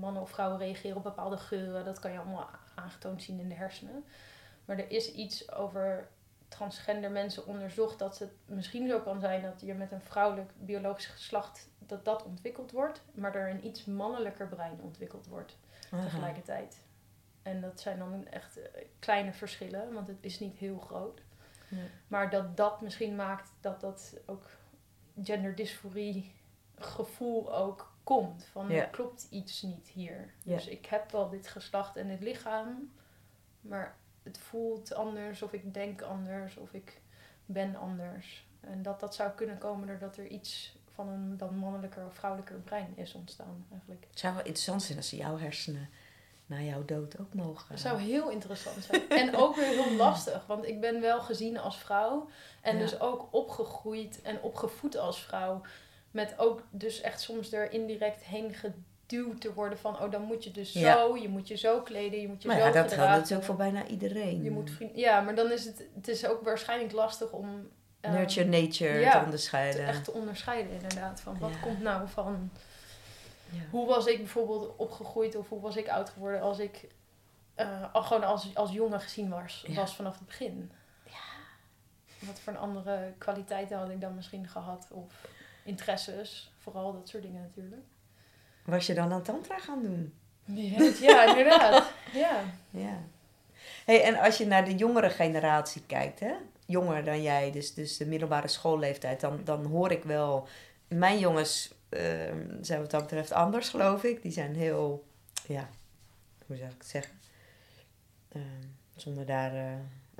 [0.01, 1.85] mannen of vrouwen reageren op bepaalde geuren.
[1.85, 4.05] Dat kan je allemaal aangetoond zien in de hersenen.
[4.65, 6.09] Maar er is iets over
[6.49, 11.07] transgender mensen onderzocht dat het misschien zo kan zijn dat je met een vrouwelijk biologisch
[11.07, 15.57] geslacht dat dat ontwikkeld wordt, maar er een iets mannelijker brein ontwikkeld wordt
[15.91, 16.03] Aha.
[16.03, 16.85] tegelijkertijd.
[17.43, 21.23] En dat zijn dan echt eh, kleine verschillen, want het is niet heel groot.
[22.09, 24.51] Maar dat dat misschien maakt dat dat ook
[25.23, 26.35] genderdysforie
[26.79, 28.45] gevoel ook komt.
[28.53, 28.81] Van Ja.
[28.81, 30.33] er klopt iets niet hier.
[30.43, 30.55] Ja.
[30.55, 32.93] Dus ik heb wel dit geslacht en dit lichaam,
[33.61, 37.01] maar het voelt anders of ik denk anders of ik
[37.47, 38.47] ben anders.
[38.61, 42.59] En dat dat zou kunnen komen doordat er iets van een dan mannelijker of vrouwelijker
[42.59, 44.07] brein is ontstaan eigenlijk.
[44.11, 45.89] Het zou wel interessant zijn als jouw hersenen
[46.47, 47.69] na jouw dood ook mogen.
[47.69, 49.09] Dat zou heel interessant zijn.
[49.09, 52.29] En ook weer heel lastig, want ik ben wel gezien als vrouw.
[52.61, 52.81] En Ja.
[52.81, 55.63] dus ook opgegroeid en opgevoed als vrouw.
[56.11, 60.01] Met ook dus echt soms er indirect heen geduwd te worden van...
[60.03, 60.97] oh, dan moet je dus Ja.
[60.97, 63.19] zo, je moet je zo kleden, je moet je maar zo ja, dat geldt gedragen.
[63.19, 64.43] natuurlijk voor bijna iedereen.
[64.43, 64.97] Je moet vriend...
[64.97, 67.69] Ja, maar dan is het, het is ook waarschijnlijk lastig om...
[68.01, 69.81] ehm, Nurture, nature ja, te onderscheiden.
[69.81, 71.21] te echt te onderscheiden inderdaad.
[71.21, 71.57] Van wat Ja.
[71.61, 72.51] komt nou van...
[73.51, 73.59] Ja.
[73.71, 76.89] Hoe was ik bijvoorbeeld opgegroeid of hoe was ik oud geworden als ik
[77.93, 80.73] al gewoon als, als jongen gezien was, was vanaf het begin?
[82.21, 84.89] Wat voor een andere kwaliteiten had ik dan misschien gehad?
[84.91, 85.13] Of
[85.65, 87.83] interesses, vooral dat soort dingen natuurlijk.
[88.65, 90.15] Was je dan aan tantra gaan doen?
[91.01, 91.93] Ja, inderdaad.
[92.13, 92.45] Ja.
[92.71, 92.99] Ja.
[93.85, 96.33] Hey, en als je naar de jongere generatie kijkt, hè?
[96.71, 100.49] jonger dan jij, dus, dus de middelbare schoolleeftijd, dan, dan hoor ik wel.
[100.89, 104.23] Mijn jongens ehm, zijn wat dat betreft anders, geloof ik.
[104.23, 105.07] Die zijn heel,
[105.47, 105.69] ja,
[106.47, 107.19] hoe zou ik het zeggen?
[108.33, 108.43] Ehm,
[108.97, 109.73] zonder daar eh,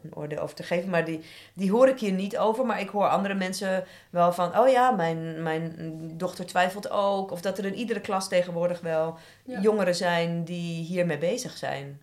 [0.03, 0.91] een oordeel over te geven.
[0.91, 2.67] Maar die, die hoor ik hier niet over.
[2.67, 5.75] Maar ik hoor andere mensen wel van: oh ja, mijn, mijn
[6.17, 7.31] dochter twijfelt ook.
[7.31, 9.61] Of dat er in iedere klas tegenwoordig wel Ja.
[9.61, 12.01] jongeren zijn die hiermee bezig zijn.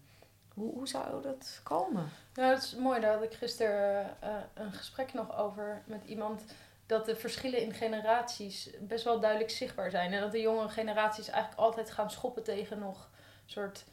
[0.53, 2.09] Hoe, hoe zou dat komen?
[2.33, 2.99] Nou, dat is mooi.
[3.01, 6.43] Daar had ik gisteren eh, een gesprek nog over met iemand.
[6.85, 10.13] Dat de verschillen in generaties best wel duidelijk zichtbaar zijn.
[10.13, 13.09] En dat de jongere generaties eigenlijk altijd gaan schoppen tegen nog
[13.45, 13.83] soort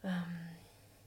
[0.00, 0.12] ehm,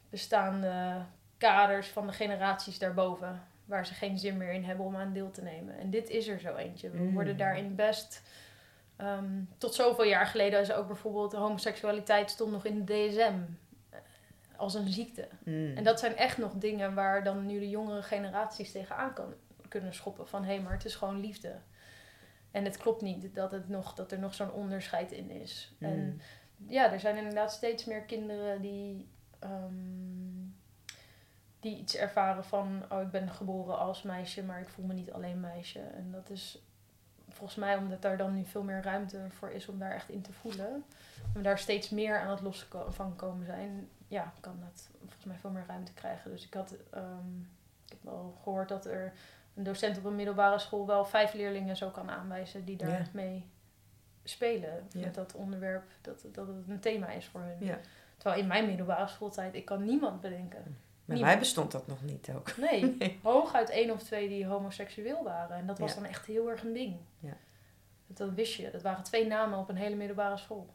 [0.09, 0.95] bestaande
[1.37, 3.41] kaders van de generaties daarboven.
[3.65, 5.77] Waar ze geen zin meer in hebben om aan deel te nemen.
[5.77, 6.89] En dit is er zo eentje.
[6.89, 7.13] We Mm.
[7.13, 8.21] worden daarin best.
[8.95, 13.35] ehm, tot zoveel jaar geleden is ook bijvoorbeeld de homoseksualiteit stond nog in de DSM.
[14.55, 15.27] als een ziekte.
[15.43, 15.75] Mm.
[15.75, 19.33] En dat zijn echt nog dingen waar dan nu de jongere generaties tegenaan kan,
[19.67, 20.27] kunnen schoppen.
[20.27, 21.55] Van hé, hey, maar het is gewoon liefde.
[22.51, 25.73] En het klopt niet dat, het nog, dat er nog zo'n onderscheid in is.
[25.79, 25.87] Mm.
[25.89, 26.21] En
[26.67, 29.07] ja, er zijn inderdaad steeds meer kinderen die,
[29.39, 30.46] ehm,
[31.69, 32.83] die iets ervaren van...
[32.89, 35.79] Oh, ik ben geboren als meisje, maar ik voel me niet alleen meisje.
[35.79, 36.61] En dat is
[37.29, 40.21] volgens mij omdat daar dan nu veel meer ruimte voor is om daar echt in
[40.21, 40.85] te voelen.
[41.23, 43.89] En we daar steeds meer aan het los van komen zijn.
[44.07, 46.31] Ja, kan dat volgens mij veel meer ruimte krijgen.
[46.31, 46.75] Dus ik had...
[46.91, 47.39] ehm,
[47.85, 49.13] ik heb wel gehoord dat er
[49.53, 53.49] een docent op een middelbare school wel vijf leerlingen zo kan aanwijzen die daar mee
[54.23, 54.87] spelen.
[54.93, 57.77] Met dat onderwerp, dat, dat het een thema is voor hun.
[58.17, 60.77] Terwijl in mijn middelbare schooltijd, ik kan niemand bedenken.
[61.07, 61.33] Bij niemand.
[61.35, 62.57] mij bestond dat nog niet ook.
[62.57, 63.19] Nee, Nee.
[63.23, 65.57] hooguit één of twee die homoseksueel waren.
[65.57, 65.95] En dat was Ja.
[65.99, 66.95] dan echt heel erg een ding.
[67.19, 67.37] Ja.
[68.07, 68.71] Dat, dat wist je.
[68.71, 70.67] Dat waren twee namen op een hele middelbare school.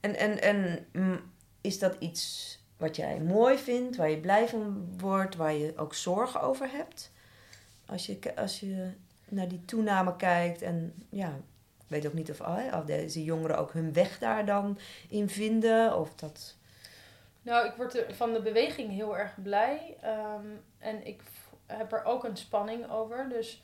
[0.00, 1.20] En, en, en mm,
[1.60, 5.94] is dat iets wat jij mooi vindt, waar je blij van wordt, waar je ook
[5.94, 7.12] zorgen over hebt?
[7.86, 8.90] Als je, als je
[9.28, 11.28] naar die toename kijkt en ja,
[11.80, 12.40] ik weet ook niet of,
[12.74, 16.56] of deze jongeren ook hun weg daar dan in vinden of dat...
[17.50, 19.96] Nou, ik word van de beweging heel erg blij.
[20.00, 20.46] Ehm,
[20.78, 21.22] en ik
[21.66, 23.28] heb er ook een spanning over.
[23.28, 23.62] Dus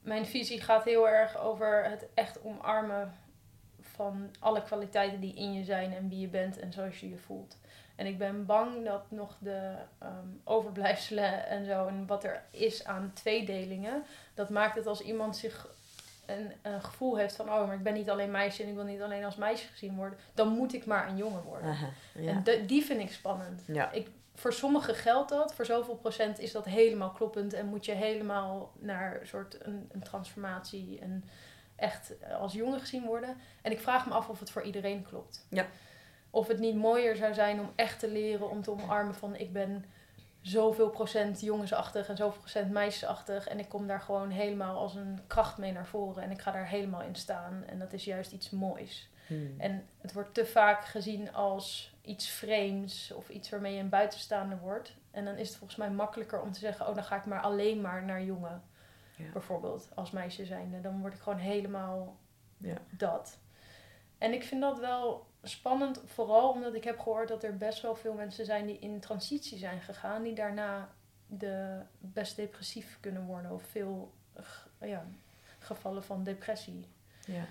[0.00, 3.14] mijn visie gaat heel erg over het echt omarmen
[3.80, 7.18] van alle kwaliteiten die in je zijn en wie je bent en zoals je je
[7.18, 7.58] voelt.
[7.96, 12.84] En ik ben bang dat nog de ehm, overblijfselen en zo en wat er is
[12.84, 15.68] aan tweedelingen, dat maakt het als iemand zich
[16.26, 18.84] een, een gevoel heeft van, oh, maar ik ben niet alleen meisje en ik wil
[18.84, 21.68] niet alleen als meisje gezien worden, dan moet ik maar een jongen worden.
[21.70, 22.30] Aha, ja.
[22.30, 23.62] En de- die vind ik spannend.
[23.66, 23.90] ja.
[23.90, 27.92] Ik, voor sommigen geldt dat, voor zoveel procent is dat helemaal kloppend en moet je
[27.92, 31.24] helemaal naar een soort een, een transformatie en
[31.76, 33.36] echt als jongen gezien worden.
[33.62, 35.46] En ik vraag me af of het voor iedereen klopt.
[35.50, 35.66] Ja.
[36.30, 39.52] Of het niet mooier zou zijn om echt te leren om te omarmen van ik
[39.52, 39.84] ben
[40.44, 45.20] zoveel procent jongensachtig en zoveel procent meisjesachtig en ik kom daar gewoon helemaal als een
[45.26, 48.32] kracht mee naar voren en ik ga daar helemaal in staan en dat is juist
[48.32, 49.08] iets moois.
[49.26, 49.54] Hmm.
[49.58, 54.58] En het wordt te vaak gezien als iets vreemds of iets waarmee je een buitenstaander
[54.58, 54.96] wordt.
[55.10, 57.40] En dan is het volgens mij makkelijker om te zeggen: Oh, dan ga ik maar
[57.40, 58.62] alleen maar naar jongen.
[59.16, 59.30] Ja.
[59.32, 60.80] Bijvoorbeeld, als meisje zijnde.
[60.80, 62.16] Dan word ik gewoon helemaal
[62.56, 62.76] Ja.
[62.90, 63.38] dat.
[64.18, 67.94] En ik vind dat wel spannend, vooral omdat ik heb gehoord dat er best wel
[67.96, 70.88] veel mensen zijn die in transitie zijn gegaan, die daarna
[71.26, 74.12] de best depressief kunnen worden of veel
[74.80, 75.06] ja,
[75.58, 76.86] gevallen van depressie.
[77.26, 77.44] ja.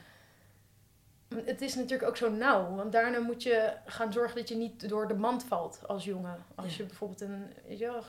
[1.45, 4.89] Het is natuurlijk ook zo nauw, want daarna moet je gaan zorgen dat je niet
[4.89, 6.45] door de mand valt als jongen.
[6.55, 6.77] Als Ja.
[6.77, 8.01] je bijvoorbeeld een, je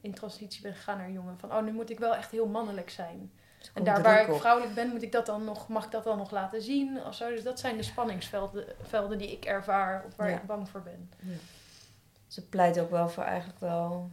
[0.00, 1.38] in transitie bent gegaan naar jongen.
[1.38, 3.32] Van, oh, nu moet ik wel echt heel mannelijk zijn.
[3.74, 6.18] En daar waar ik vrouwelijk ben, moet ik dat dan nog, mag ik dat dan
[6.18, 7.04] nog laten zien?
[7.04, 7.28] Of zo.
[7.28, 10.36] Dus dat zijn de spanningsvelden velden die ik ervaar of waar Ja.
[10.36, 11.10] ik bang voor ben.
[12.26, 14.10] Ze pleit ook wel voor eigenlijk wel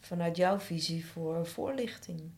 [0.00, 2.30] vanuit jouw visie voor voorlichting.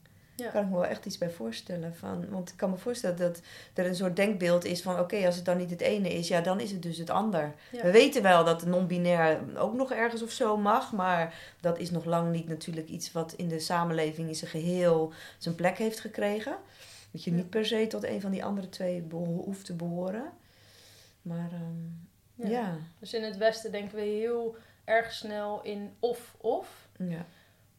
[0.42, 0.50] Ja.
[0.50, 1.94] Daar kan ik me wel echt iets bij voorstellen.
[1.94, 3.40] Van, want ik kan me voorstellen dat
[3.74, 4.98] er een soort denkbeeld is van...
[4.98, 7.54] oké, als het dan niet het ene is, ja, dan is het dus het ander.
[7.72, 7.82] Ja.
[7.82, 10.92] We weten wel dat non-binair ook nog ergens of zo mag...
[10.92, 15.12] maar dat is nog lang niet natuurlijk iets wat in de samenleving in zijn geheel
[15.38, 16.56] zijn plek heeft gekregen.
[17.10, 17.36] Dat je Ja.
[17.36, 20.32] niet per se tot een van die andere twee hoeft te behoren.
[21.22, 21.84] Maar ehm,
[22.34, 22.48] Ja.
[22.48, 22.76] ja.
[22.98, 27.26] Dus in het Westen denken we heel erg snel in of-of ja.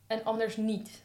[0.08, 1.02] en anders niet.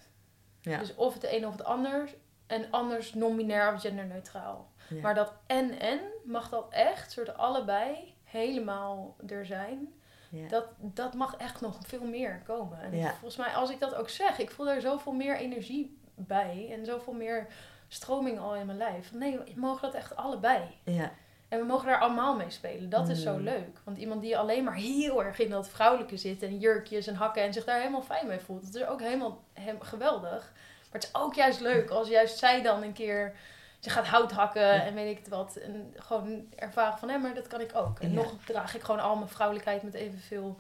[0.61, 0.79] Ja.
[0.79, 2.15] Dus of het een of het ander
[2.47, 4.71] en anders non-binair of genderneutraal.
[4.89, 5.01] Ja.
[5.01, 9.93] Maar dat en-en, mag dat echt, soort allebei, helemaal er zijn.
[10.31, 10.49] Ja.
[10.49, 12.81] Dat, dat mag echt nog veel meer komen.
[12.81, 13.09] En Ja.
[13.11, 16.69] volgens mij, als ik dat ook zeg, ik voel daar zoveel meer energie bij.
[16.71, 17.47] En zoveel meer
[17.89, 19.13] stroming al in mijn lijf.
[19.13, 20.63] Nee, we mogen dat echt allebei.
[20.85, 21.13] ja.
[21.49, 22.89] En we mogen daar allemaal mee spelen.
[22.91, 23.43] Dat is zo Mm.
[23.43, 23.79] leuk.
[23.85, 26.43] Want iemand die alleen maar heel erg in dat vrouwelijke zit.
[26.43, 27.43] En jurkjes en hakken.
[27.43, 28.65] En zich daar helemaal fijn mee voelt.
[28.73, 30.53] Dat is ook helemaal hem, geweldig.
[30.91, 33.35] Maar het is ook juist leuk als juist zij dan een keer...
[33.79, 34.83] Ze gaat hout hakken Ja.
[34.85, 35.57] en weet ik het wat.
[35.57, 37.99] En gewoon ervaren van, hé, maar dat kan ik ook.
[37.99, 38.15] En Ja.
[38.15, 40.59] nog draag ik gewoon al mijn vrouwelijkheid met evenveel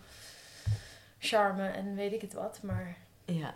[1.18, 2.58] charme en weet ik het wat.
[2.62, 3.54] Maar ja.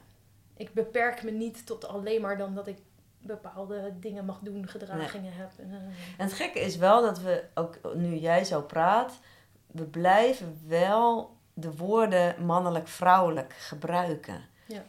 [0.57, 2.79] ik beperk me niet tot alleen maar dan dat ik
[3.23, 5.51] bepaalde dingen mag doen, gedragingen heb.
[5.59, 5.77] En, eh,
[6.19, 9.19] En het gekke is wel dat we, ook nu jij zo praat,
[9.67, 14.41] we blijven wel de woorden mannelijk-vrouwelijk gebruiken.
[14.67, 14.83] Ja.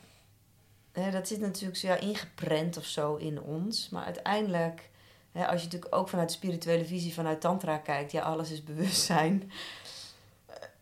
[1.11, 3.89] Dat zit natuurlijk zo ja, ingeprent of zo in ons.
[3.89, 4.89] Maar uiteindelijk,
[5.33, 9.51] als je natuurlijk ook vanuit de spirituele visie, vanuit Tantra kijkt, ja, alles is bewustzijn.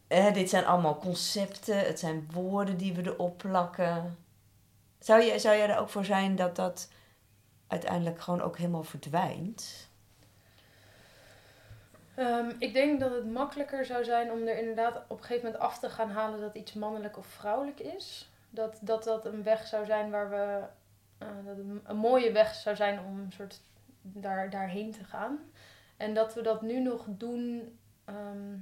[0.07, 4.17] Eh, dit zijn allemaal concepten, het zijn woorden die we erop plakken.
[4.99, 6.87] Zou, je, zou jij er ook voor zijn dat dat
[7.71, 9.89] uiteindelijk gewoon ook helemaal verdwijnt?
[12.15, 15.63] Ehm, ik denk dat het makkelijker zou zijn om er inderdaad op een gegeven moment
[15.63, 18.29] af te gaan halen dat iets mannelijk of vrouwelijk is.
[18.49, 20.63] Dat dat, dat een weg zou zijn waar we.
[21.17, 23.61] eh, dat een mooie weg zou zijn om een soort
[24.01, 25.39] daar, daarheen te gaan.
[25.97, 27.77] En dat we dat nu nog doen.
[28.05, 28.57] ehm,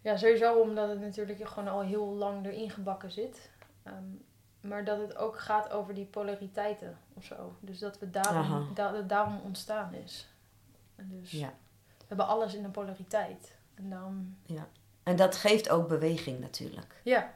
[0.00, 3.50] ja, sowieso omdat het natuurlijk gewoon al heel lang erin gebakken zit.
[3.82, 4.14] Ehm,
[4.60, 7.56] maar dat het ook gaat over die polariteiten of zo.
[7.60, 10.28] Dus dat we daarom, da- dat het daarom ontstaan is.
[10.96, 11.52] En dus Ja.
[11.98, 13.56] we hebben alles in een polariteit.
[13.74, 14.36] En dan,
[15.02, 17.00] En dat geeft ook beweging natuurlijk.
[17.04, 17.34] ja,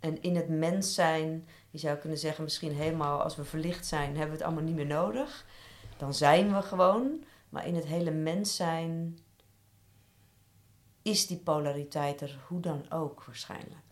[0.00, 4.06] En in het mens zijn, je zou kunnen zeggen, misschien helemaal als we verlicht zijn,
[4.08, 5.46] hebben we het allemaal niet meer nodig.
[5.96, 7.24] Dan zijn we gewoon.
[7.48, 9.18] Maar in het hele mens zijn
[11.02, 13.84] is die polariteit er hoe dan ook waarschijnlijk.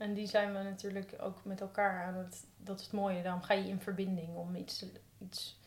[0.00, 3.22] En die zijn we natuurlijk ook met elkaar aan het, dat is het mooie.
[3.22, 4.84] Daarom ga je in verbinding om iets,
[5.18, 5.58] iets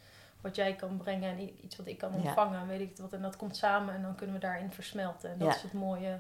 [0.41, 2.17] wat jij kan brengen en iets wat ik kan Ja.
[2.17, 3.13] ontvangen, weet ik wat.
[3.13, 5.32] En dat komt samen en dan kunnen we daarin versmelten.
[5.32, 5.56] En dat Ja.
[5.56, 6.19] is het mooie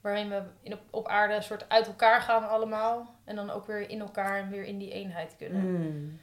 [0.00, 3.14] waarin we in op, op aarde een soort uit elkaar gaan allemaal.
[3.24, 5.60] En dan ook weer in elkaar en weer in die eenheid kunnen.
[5.62, 6.20] Mm.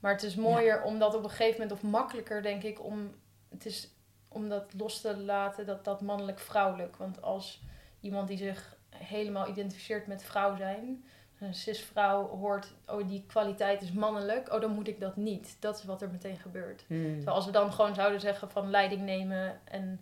[0.00, 3.14] Maar het is mooier om dat op een gegeven moment, of makkelijker denk ik, om,
[3.48, 3.90] het is,
[4.28, 6.96] om dat los te laten, dat, dat mannelijk-vrouwelijk.
[6.96, 7.62] Want als
[8.00, 11.04] iemand die zich helemaal identificeert met vrouw zijn,
[11.38, 15.56] een cis-vrouw hoort, oh die kwaliteit is mannelijk, oh dan moet ik dat niet.
[15.60, 16.84] Dat is wat er meteen gebeurt.
[16.88, 17.14] Mm.
[17.14, 20.00] Terwijl als we dan gewoon zouden zeggen van leiding nemen en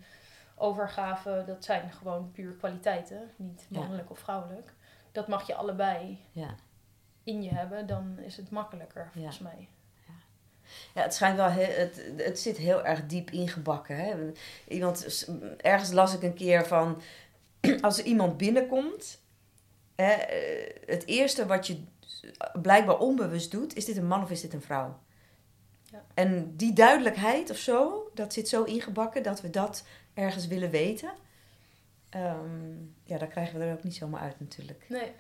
[0.57, 3.79] overgave, dat zijn gewoon puur kwaliteiten, niet Ja.
[3.79, 4.73] mannelijk of vrouwelijk.
[5.13, 6.55] Dat mag je allebei Ja.
[7.25, 9.69] in je hebben, dan is het makkelijker volgens mij.
[10.95, 13.97] Ja, het schijnt wel, he- het, het zit heel erg diep ingebakken.
[13.97, 14.33] Hè?
[14.69, 17.03] Iemand, ergens las ik een keer van,
[17.81, 19.21] als er iemand binnenkomt,
[19.95, 21.83] hè, eh, het eerste wat je
[22.63, 24.99] blijkbaar onbewust doet, is dit een man of is dit een vrouw?
[25.91, 26.05] Ja.
[26.15, 31.11] En die duidelijkheid of zo, dat zit zo ingebakken dat we dat ergens willen weten.
[32.11, 32.73] Ehm,
[33.05, 34.85] ja, daar krijgen we er ook niet zomaar uit natuurlijk.
[34.89, 35.13] Nee.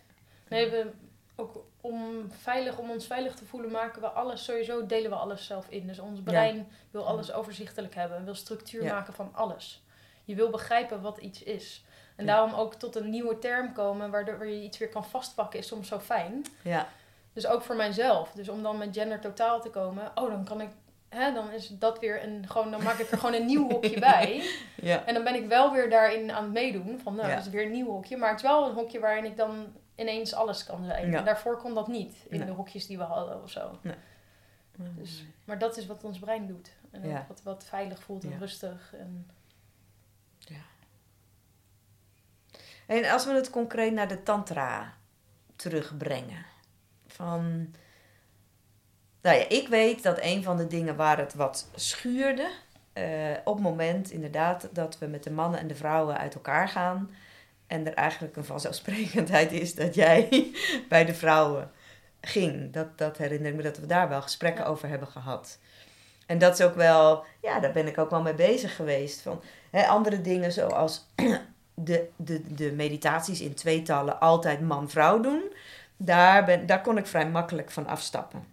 [0.48, 0.90] Nee, we
[1.36, 5.46] ook om, veilig, om ons veilig te voelen, maken we alles sowieso, delen we alles
[5.46, 5.86] zelf in.
[5.86, 8.94] Dus ons brein wil alles overzichtelijk hebben, wil structuur Ja.
[8.94, 9.84] maken van alles.
[10.24, 11.84] Je wil begrijpen wat iets is.
[12.16, 12.32] En Ja.
[12.34, 15.88] daarom ook tot een nieuwe term komen, waardoor je iets weer kan vastpakken, is soms
[15.88, 16.44] zo fijn.
[16.62, 16.88] Ja,
[17.32, 18.32] Dus ook voor mijzelf.
[18.32, 20.68] Dus om dan met gender totaal te komen, oh, dan kan ik,
[21.08, 23.98] hè, dan is dat weer een, gewoon, dan maak ik er gewoon een nieuw hokje
[24.10, 24.50] bij.
[24.76, 25.04] ja.
[25.04, 27.00] En dan ben ik wel weer daarin aan het meedoen.
[27.02, 27.34] Van nou, Ja.
[27.36, 28.16] dat is weer een nieuw hokje.
[28.16, 31.10] Maar het is wel een hokje waarin ik dan ineens alles kan zijn.
[31.10, 31.18] Ja.
[31.18, 32.46] En daarvoor kon dat niet in Nee.
[32.46, 33.78] de hokjes die we hadden of zo.
[34.76, 36.70] Dus, maar dat is wat ons brein doet.
[36.90, 38.94] En wat, wat veilig voelt en rustig.
[38.98, 39.30] En,
[42.86, 44.94] En als we het concreet naar de tantra
[45.56, 46.44] terugbrengen.
[47.06, 47.74] Van,
[49.22, 52.50] nou ja, ik weet dat een van de dingen waar het wat schuurde,
[52.92, 56.68] eh, op het moment inderdaad dat we met de mannen en de vrouwen uit elkaar
[56.68, 57.10] gaan.
[57.66, 60.50] En er eigenlijk een vanzelfsprekendheid is dat jij
[60.88, 61.70] bij de vrouwen
[62.20, 62.72] ging.
[62.72, 65.58] Dat, dat herinner ik me dat we daar wel gesprekken over hebben gehad.
[66.26, 69.20] En dat is ook wel, ja, daar ben ik ook wel mee bezig geweest.
[69.20, 71.06] Van, hè, andere dingen zoals
[71.74, 75.52] de, de, de meditaties in tweetallen altijd man-vrouw doen.
[75.96, 78.44] Daar, ben, daar kon ik vrij makkelijk van afstappen.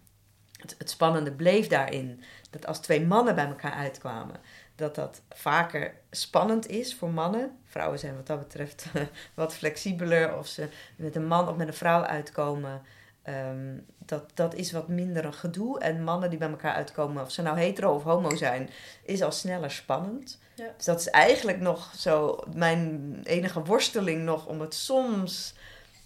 [0.60, 4.36] Het, het spannende bleef daarin dat als twee mannen bij elkaar uitkwamen,
[4.74, 7.58] dat dat vaker spannend is voor mannen.
[7.64, 8.86] Vrouwen zijn wat dat betreft
[9.34, 10.38] wat flexibeler.
[10.38, 12.82] Of ze met een man of met een vrouw uitkomen,
[13.22, 15.80] ehm, dat, dat is wat minder een gedoe.
[15.80, 18.70] En mannen die bij elkaar uitkomen, of ze nou hetero of homo zijn,
[19.04, 20.40] is al sneller spannend.
[20.54, 20.68] Ja.
[20.76, 25.54] Dus dat is eigenlijk nog zo mijn enige worsteling nog om het soms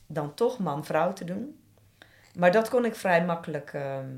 [0.07, 1.61] dan toch man-vrouw te doen.
[2.35, 4.15] Maar dat kon ik vrij makkelijk ehm,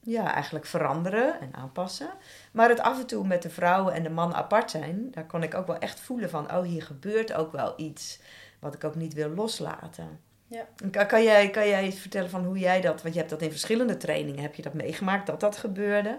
[0.00, 2.10] ja, eigenlijk veranderen en aanpassen.
[2.52, 5.42] Maar het af en toe met de vrouwen en de man apart zijn, daar kon
[5.42, 8.20] ik ook wel echt voelen van, oh hier gebeurt ook wel iets
[8.58, 10.20] wat ik ook niet wil loslaten.
[10.50, 10.66] Ja.
[10.82, 13.30] En Kan, kan, jij, kan jij iets vertellen van hoe jij dat, want je hebt
[13.30, 16.18] dat in verschillende trainingen, heb je dat meegemaakt dat dat gebeurde?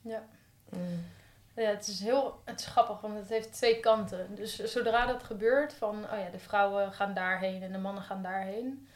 [0.00, 0.22] ja.
[0.68, 1.04] Mm.
[1.54, 4.26] Ja, het is heel het is grappig, want het heeft twee kanten.
[4.34, 8.22] Dus zodra dat gebeurt, van oh ja, de vrouwen gaan daarheen en de mannen gaan
[8.22, 8.88] daarheen,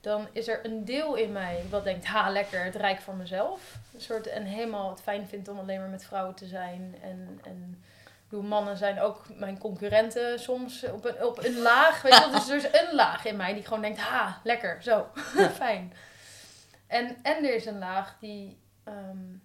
[0.00, 3.78] dan is er een deel in mij wat denkt, ha, lekker, het rijk voor mezelf.
[3.94, 6.94] Een soort, en helemaal het fijn vindt om alleen maar met vrouwen te zijn.
[7.02, 7.82] En, en
[8.32, 12.02] bedoel, mannen zijn ook mijn concurrenten soms op een, op een laag.
[12.02, 12.30] Weet je wel?
[12.30, 15.06] Dus er is een laag in mij die gewoon denkt, ha, lekker, zo,
[15.62, 15.92] fijn.
[16.86, 18.58] En, en er is een laag die...
[18.84, 19.36] ehm,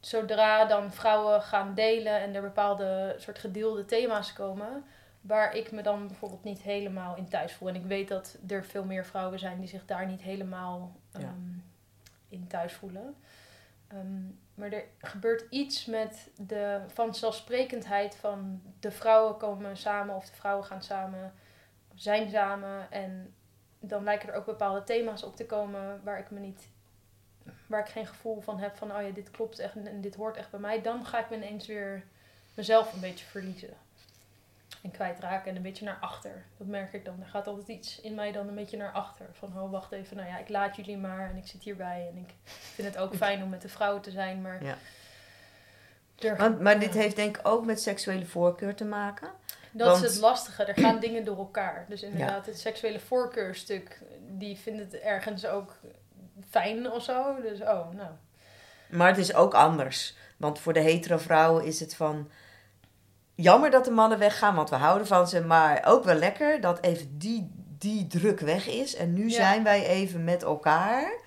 [0.00, 4.84] zodra dan vrouwen gaan delen en er bepaalde soort gedeelde thema's komen,
[5.20, 7.68] waar ik me dan bijvoorbeeld niet helemaal in thuis voel.
[7.68, 11.18] En ik weet dat er veel meer vrouwen zijn die zich daar niet helemaal Ja.
[11.18, 11.58] ehm,
[12.28, 13.14] in thuis voelen.
[13.88, 14.22] Ehm,
[14.54, 20.64] maar er gebeurt iets met de vanzelfsprekendheid van de vrouwen komen samen of de vrouwen
[20.64, 21.34] gaan samen,
[21.94, 22.90] zijn samen.
[22.90, 23.34] En
[23.78, 26.68] dan lijken er ook bepaalde thema's op te komen waar ik me niet,
[27.66, 30.36] waar ik geen gevoel van heb van, oh ja, dit klopt echt en dit hoort
[30.36, 30.82] echt bij mij.
[30.82, 32.04] Dan ga ik me ineens weer
[32.54, 33.76] mezelf een beetje verliezen
[34.82, 36.44] en kwijtraken en een beetje naar achter.
[36.56, 37.20] Dat merk ik dan.
[37.20, 39.26] Er gaat altijd iets in mij dan een beetje naar achter.
[39.32, 42.08] Van, oh, wacht even, nou ja, ik laat jullie maar en ik zit hierbij.
[42.12, 44.62] En ik vind het ook fijn om met de vrouwen te zijn, maar...
[44.64, 46.48] Ja.
[46.60, 49.30] maar, dit heeft denk ik ook met seksuele voorkeur te maken.
[49.70, 50.64] Dat is het lastige.
[50.64, 51.84] Er gaan dingen door elkaar.
[51.88, 55.76] Dus inderdaad, het seksuele voorkeurstuk, die vindt het ergens ook
[56.50, 57.40] fijn of zo.
[57.40, 58.10] Dus, oh, nou.
[58.90, 60.16] Maar het is ook anders.
[60.36, 62.30] Want voor de hetero vrouwen is het van
[63.34, 65.40] jammer dat de mannen weggaan, want we houden van ze.
[65.40, 68.94] Maar ook wel lekker dat even die, die druk weg is.
[68.94, 71.20] En nu zijn wij even met elkaar.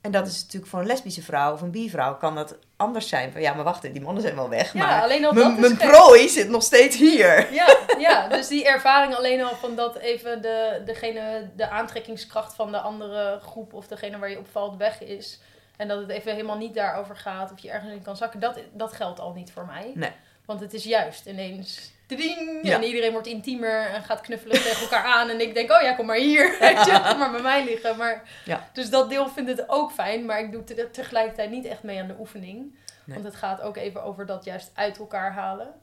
[0.00, 3.32] En dat is natuurlijk voor een lesbische vrouw of een bivrouw kan dat anders zijn.
[3.32, 4.72] Van ja, maar wacht, die mannen zijn wel weg.
[4.72, 7.52] Ja, maar alleen al mijn, mijn prooi zit nog steeds hier.
[7.52, 12.72] Ja, ja, dus die ervaring alleen al van dat even de, degene, de aantrekkingskracht van
[12.72, 15.40] de andere groep of degene waar je opvalt weg is.
[15.76, 18.40] En dat het even helemaal niet daarover gaat of je ergens in kan zakken.
[18.40, 19.92] Dat, dat geldt al niet voor mij.
[19.94, 20.12] Nee.
[20.48, 21.90] Want het is juist ineens.
[22.06, 25.28] Ding, En iedereen wordt intiemer en gaat knuffelen tegen elkaar aan.
[25.28, 26.50] En ik denk, oh ja, kom maar hier.
[27.08, 27.96] kom maar bij mij liggen.
[27.96, 28.68] Maar, ja.
[28.72, 30.24] Dus dat deel vindt het ook fijn.
[30.24, 32.74] Maar ik doe tegelijkertijd niet echt mee aan de oefening.
[33.04, 35.74] Want het gaat ook even over dat juist uit elkaar halen.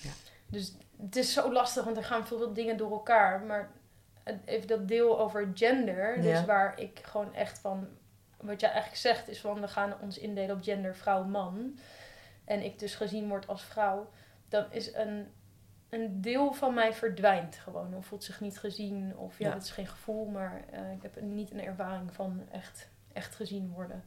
[0.00, 0.10] Ja.
[0.46, 3.40] Dus het is zo lastig, want er gaan veel dingen door elkaar.
[3.40, 3.70] Maar
[4.44, 6.20] even dat deel over gender.
[6.20, 7.88] Dus waar ik gewoon echt van...
[8.40, 11.78] Wat jij eigenlijk zegt is van, we gaan ons indelen op gender vrouw-man
[12.52, 14.10] en ik dus gezien word als vrouw,
[14.48, 15.32] dan is een,
[15.88, 17.94] een deel van mij verdwijnt gewoon.
[17.94, 19.16] Of voelt zich niet gezien.
[19.16, 22.88] Of ja, dat is geen gevoel, maar uh, ik heb niet een ervaring van echt,
[23.12, 24.04] echt gezien worden.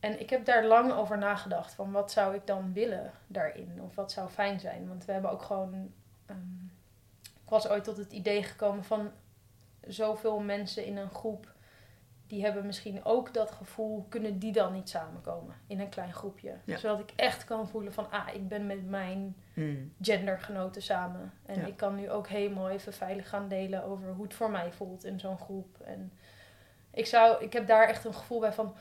[0.00, 1.74] En ik heb daar lang over nagedacht.
[1.74, 3.82] Van wat zou ik dan willen daarin?
[3.82, 4.88] Of wat zou fijn zijn?
[4.88, 5.92] Want we hebben ook gewoon.
[6.30, 6.72] Um,
[7.20, 9.10] ik was ooit tot het idee gekomen van
[9.86, 11.54] zoveel mensen in een groep
[12.28, 16.54] die hebben misschien ook dat gevoel, kunnen die dan niet samenkomen in een klein groepje.
[16.66, 19.92] Zodat ik echt kan voelen van, ah, ik ben met mijn mm.
[20.00, 21.32] gendergenoten samen.
[21.46, 24.72] En ik kan nu ook helemaal even veilig gaan delen over hoe het voor mij
[24.72, 25.80] voelt in zo'n groep.
[25.80, 26.12] En
[26.90, 28.74] ik, zou, ik heb daar echt een gevoel bij van,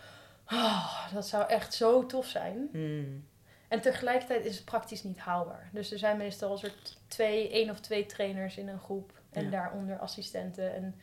[0.52, 2.70] oh, dat zou echt zo tof zijn.
[2.72, 3.26] Mm.
[3.68, 5.70] En tegelijkertijd is het praktisch niet haalbaar.
[5.72, 9.12] Dus er zijn meestal een soort twee, één of twee trainers in een groep.
[9.32, 10.74] En daaronder assistenten.
[10.74, 10.96] En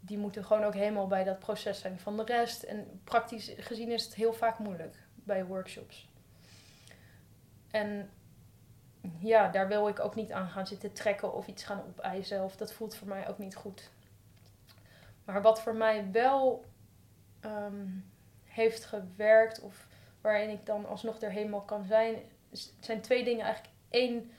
[0.00, 2.62] die moeten gewoon ook helemaal bij dat proces zijn van de rest.
[2.62, 6.08] En praktisch gezien is het heel vaak moeilijk bij workshops.
[7.70, 8.10] En
[9.18, 12.44] ja, daar wil ik ook niet aan gaan zitten trekken of iets gaan opeisen.
[12.44, 13.90] Of dat voelt voor mij ook niet goed.
[15.24, 16.64] Maar wat voor mij wel
[17.40, 17.86] ehm,
[18.44, 19.86] heeft gewerkt, of
[20.20, 22.16] waarin ik dan alsnog er helemaal kan zijn,
[22.80, 23.74] zijn twee dingen eigenlijk.
[23.90, 24.32] Eén,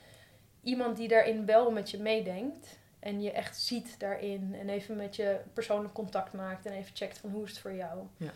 [0.62, 2.80] iemand die daarin wel met je meedenkt.
[3.02, 4.56] En je echt ziet daarin.
[4.60, 6.66] En even met je persoonlijk contact maakt.
[6.66, 8.00] En even checkt van hoe is het voor jou.
[8.18, 8.32] Ja.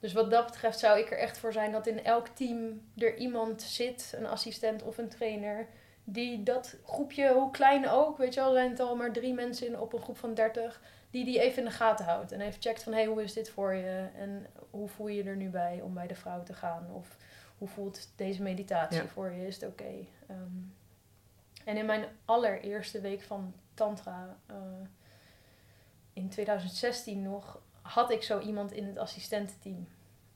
[0.00, 3.16] Dus wat dat betreft zou ik er echt voor zijn dat in elk team er
[3.16, 5.66] iemand zit, een assistent of een trainer,
[6.04, 9.66] die dat groepje, hoe klein ook, weet je wel, zijn het al maar drie mensen
[9.66, 12.32] in, op een groep van dertig, die die even in de gaten houdt.
[12.32, 14.08] En even checkt van, hé, hey, hoe is dit voor je?
[14.16, 16.90] En hoe voel je je er nu bij om bij de vrouw te gaan?
[16.92, 17.16] Of
[17.58, 19.46] hoe voelt deze meditatie voor je?
[19.46, 20.06] Is het oké?
[20.26, 20.38] Ehm,
[21.64, 24.56] en in mijn allereerste week van Tantra uh,
[26.12, 29.88] in 2016 nog, had ik zo iemand in het assistententeam.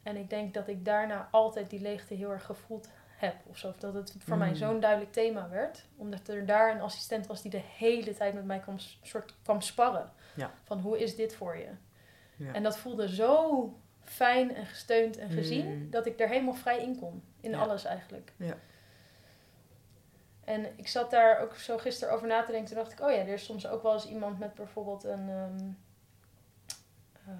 [0.02, 3.34] En ik denk dat ik daarna altijd die leegte heel erg gevoeld heb.
[3.46, 3.68] Of zo.
[3.68, 4.54] Of dat het voor mij mm.
[4.54, 5.84] zo'n duidelijk thema werd.
[5.96, 9.60] Omdat er daar een assistent was die de hele tijd met mij kwam, soort, kwam
[9.60, 10.12] sparren.
[10.34, 10.50] Ja.
[10.62, 11.68] Van hoe is dit voor je?
[12.36, 12.52] Ja.
[12.52, 13.68] En dat voelde zo
[14.00, 15.66] fijn en gesteund en gezien.
[15.66, 15.90] Mm.
[15.90, 17.22] Dat ik er helemaal vrij in kon.
[17.40, 18.32] In alles eigenlijk.
[18.36, 18.56] Ja.
[20.44, 22.68] En ik zat daar ook zo gisteren over na te denken.
[22.68, 25.28] Toen dacht ik, oh ja, er is soms ook wel eens iemand met bijvoorbeeld een,
[25.28, 25.70] ehm,
[27.26, 27.32] eh,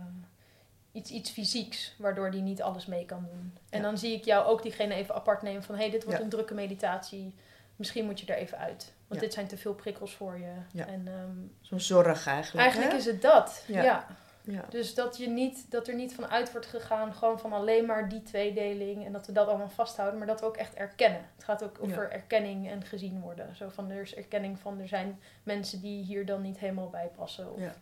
[0.92, 3.58] iets, iets fysieks, waardoor die niet alles mee kan doen.
[3.70, 6.20] En dan zie ik jou ook diegene even apart nemen van, hé, hey, dit wordt
[6.20, 7.34] een drukke meditatie.
[7.76, 8.92] Misschien moet je er even uit.
[9.06, 10.82] Want dit zijn te veel prikkels voor je.
[10.84, 12.66] En, um, Zo'n zorg eigenlijk.
[12.66, 14.06] Eigenlijk is het dat, ja.
[14.44, 14.64] Ja.
[14.68, 18.08] Dus dat, je niet, dat er niet van uit wordt gegaan, gewoon van alleen maar
[18.08, 21.20] die tweedeling en dat we dat allemaal vasthouden, maar dat we ook echt erkennen.
[21.34, 23.56] Het gaat ook over erkenning en gezien worden.
[23.56, 27.10] Zo van er is erkenning van er zijn mensen die hier dan niet helemaal bij
[27.16, 27.74] passen of ja.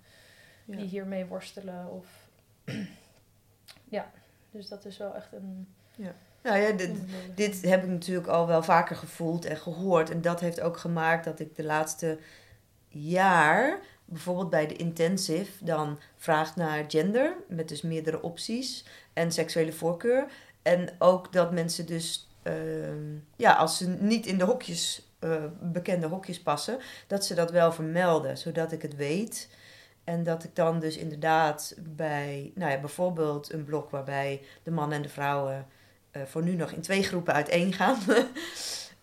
[0.65, 1.91] die hiermee worstelen.
[1.91, 2.07] Of
[3.89, 4.11] ja,
[4.51, 5.69] dus dat is wel echt een.
[5.97, 6.15] Ja.
[6.43, 6.97] Nou ja, dit,
[7.35, 10.11] dit heb ik natuurlijk al wel vaker gevoeld en gehoord.
[10.11, 12.19] En dat heeft ook gemaakt dat ik de laatste
[12.89, 13.81] jaar
[14.11, 20.27] bijvoorbeeld bij de intensive dan vraagt naar gender, met dus meerdere opties en seksuele voorkeur.
[20.63, 26.07] En ook dat mensen dus, ehm, ja, als ze niet in de hokjes, uh, bekende
[26.07, 29.49] hokjes passen, dat ze dat wel vermelden, zodat ik het weet.
[30.05, 34.97] En dat ik dan dus inderdaad bij, nou ja, bijvoorbeeld een blok waarbij de mannen
[34.97, 35.67] en de vrouwen
[36.13, 37.99] uh, voor nu nog in twee groepen uiteen gaan.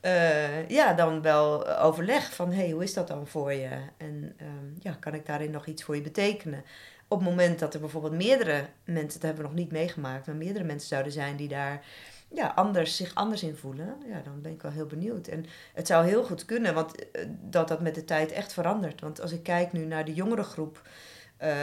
[0.08, 3.70] uh, ja, dan wel overleg van, hey, hoe is dat dan voor je?
[3.98, 6.64] En um, ja, kan ik daarin nog iets voor je betekenen?
[7.08, 10.36] Op het moment dat er bijvoorbeeld meerdere mensen, dat hebben we nog niet meegemaakt, maar
[10.36, 11.86] meerdere mensen zouden zijn die daar
[12.30, 15.28] ja, anders, zich anders in voelen, ja, dan ben ik wel heel benieuwd.
[15.28, 19.02] En het zou heel goed kunnen, want uh, dat dat met de tijd echt verandert.
[19.02, 20.82] Want als ik kijk nu naar de jongere groep,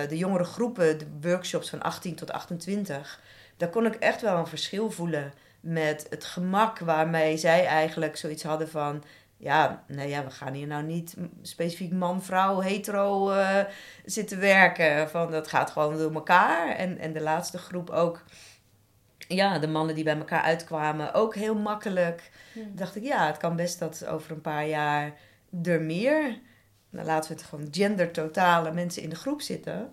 [0.09, 3.20] de jongere groepen, de workshops van 18 tot 28,
[3.57, 5.32] daar kon ik echt wel een verschil voelen
[5.64, 9.04] met het gemak waarmee zij eigenlijk zoiets hadden van.
[9.36, 13.60] Ja, nou ja, we gaan hier nou niet specifiek man, vrouw, hetero uh,
[14.04, 15.10] zitten werken.
[15.10, 16.68] Van dat gaat gewoon door elkaar.
[16.68, 18.22] En, en de laatste groep ook.
[19.28, 22.30] Ja, de mannen die bij elkaar uitkwamen, ook heel makkelijk.
[22.52, 22.76] Hmm.
[22.76, 25.12] dacht ik, ja, het kan best dat over een paar jaar
[25.62, 26.38] er meer.
[26.90, 29.92] Nou, laten we het gewoon gender-totale mensen in de groep zitten.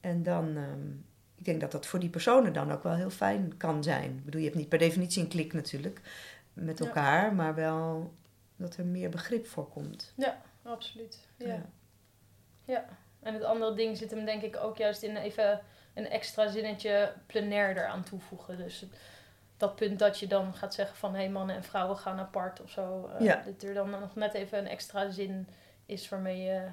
[0.00, 1.04] En dan, um,
[1.38, 4.10] ik denk dat dat voor die personen dan ook wel heel fijn kan zijn.
[4.10, 6.00] Ik bedoel, je hebt niet per definitie een klik natuurlijk
[6.52, 7.30] met elkaar, ja.
[7.30, 8.12] maar wel
[8.56, 10.12] dat er meer begrip voor komt.
[10.16, 11.18] Ja, absoluut.
[11.36, 11.46] Ja.
[11.46, 11.62] ja.
[12.64, 12.84] ja.
[13.22, 15.60] En het andere ding zit hem denk ik ook juist in even
[15.94, 18.56] een extra zinnetje plenair eraan toevoegen.
[18.56, 18.84] Dus
[19.56, 22.62] dat punt dat je dan gaat zeggen van hé hey, mannen en vrouwen gaan apart
[22.62, 23.10] of zo.
[23.14, 23.42] Uh, ja.
[23.46, 25.48] Dat er dan nog net even een extra zin
[25.86, 26.68] is waarmee je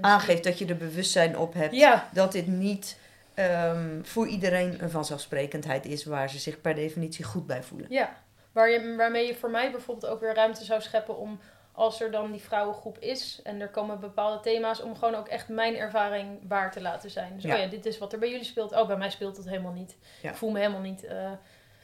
[0.00, 2.08] aangeeft dat je er bewustzijn op hebt ja.
[2.12, 2.98] dat dit niet
[3.38, 7.86] um, voor iedereen een vanzelfsprekendheid is waar ze zich per definitie goed bij voelen.
[7.90, 8.16] Ja,
[8.52, 11.40] waar je, waarmee je voor mij bijvoorbeeld ook weer ruimte zou scheppen om
[11.72, 15.48] als er dan die vrouwengroep is en er komen bepaalde thema's, om gewoon ook echt
[15.48, 17.34] mijn ervaring waar te laten zijn.
[17.34, 17.54] Dus ja.
[17.54, 18.72] oh ja, dit is wat er bij jullie speelt.
[18.72, 19.96] Oh, bij mij speelt het helemaal niet.
[20.22, 20.30] Ja.
[20.30, 21.30] Ik voel me helemaal niet uh,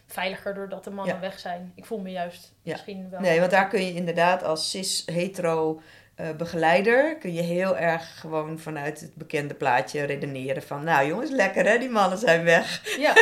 [0.06, 1.20] veiliger doordat de mannen ja.
[1.20, 1.72] weg zijn.
[1.74, 3.20] Ik voel me juist misschien wel.
[3.20, 5.80] Nee, want daar kun je inderdaad als cis-hetero
[6.16, 11.30] uh, begeleider kun je heel erg gewoon vanuit het bekende plaatje redeneren van, nou jongens,
[11.30, 12.96] lekker hè, die mannen zijn weg.
[12.98, 13.12] Ja,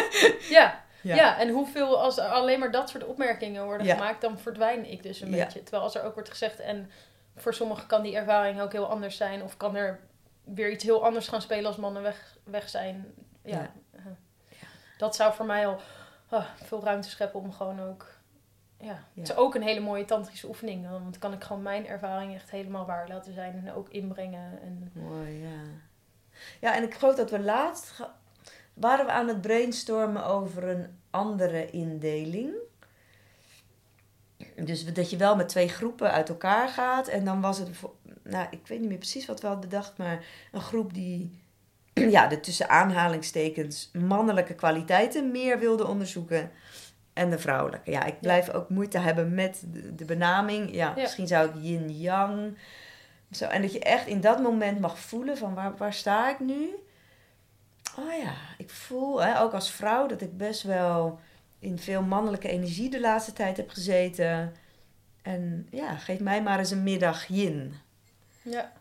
[0.51, 0.81] ja.
[1.03, 1.15] Ja.
[1.15, 3.95] ja, en hoeveel, als er alleen maar dat soort opmerkingen worden ja.
[3.95, 5.45] gemaakt, dan verdwijn ik dus een ja.
[5.45, 5.63] beetje.
[5.63, 6.91] Terwijl als er ook wordt gezegd, en
[7.37, 10.01] voor sommigen kan die ervaring ook heel anders zijn, of kan er
[10.45, 13.15] weer iets heel anders gaan spelen als mannen weg, weg zijn.
[13.45, 13.73] Ja,
[14.97, 15.81] dat zou voor mij al
[16.33, 18.07] uh, veel ruimte scheppen om gewoon ook.
[18.83, 20.91] Ja, het is ook een hele mooie tantrische oefening.
[20.91, 24.63] Want dan kan ik gewoon mijn ervaring echt helemaal waar laten zijn en ook inbrengen.
[24.63, 24.91] En...
[24.93, 25.61] Mooi, ja.
[26.61, 27.95] Ja, en ik geloof dat we laatst
[28.75, 32.55] waren we aan het brainstormen over een andere indeling.
[34.57, 37.09] Dus dat je wel met twee groepen uit elkaar gaat.
[37.09, 37.69] En dan was het,
[38.23, 41.43] nou, ik weet niet meer precies wat we hadden bedacht, maar een groep die,
[41.93, 46.51] ja, de tussen aanhalingstekens mannelijke kwaliteiten meer wilde onderzoeken.
[47.13, 47.91] En de vrouwelijke.
[47.91, 49.63] Ja, ik blijf ook moeite hebben met
[49.97, 50.75] de, benaming.
[50.75, 52.59] Ja, ja, misschien zou ik yin-yang.
[53.31, 56.41] Zo, en dat je echt in dat moment mag voelen van waar, waar sta ik
[56.41, 56.75] nu?
[57.99, 61.21] oh ja, ik voel hè, ook als vrouw dat ik best wel
[61.59, 64.55] in veel mannelijke energie de laatste tijd heb gezeten.
[65.23, 67.75] En ja, geef mij maar eens een middag yin.
[68.43, 68.73] Ja,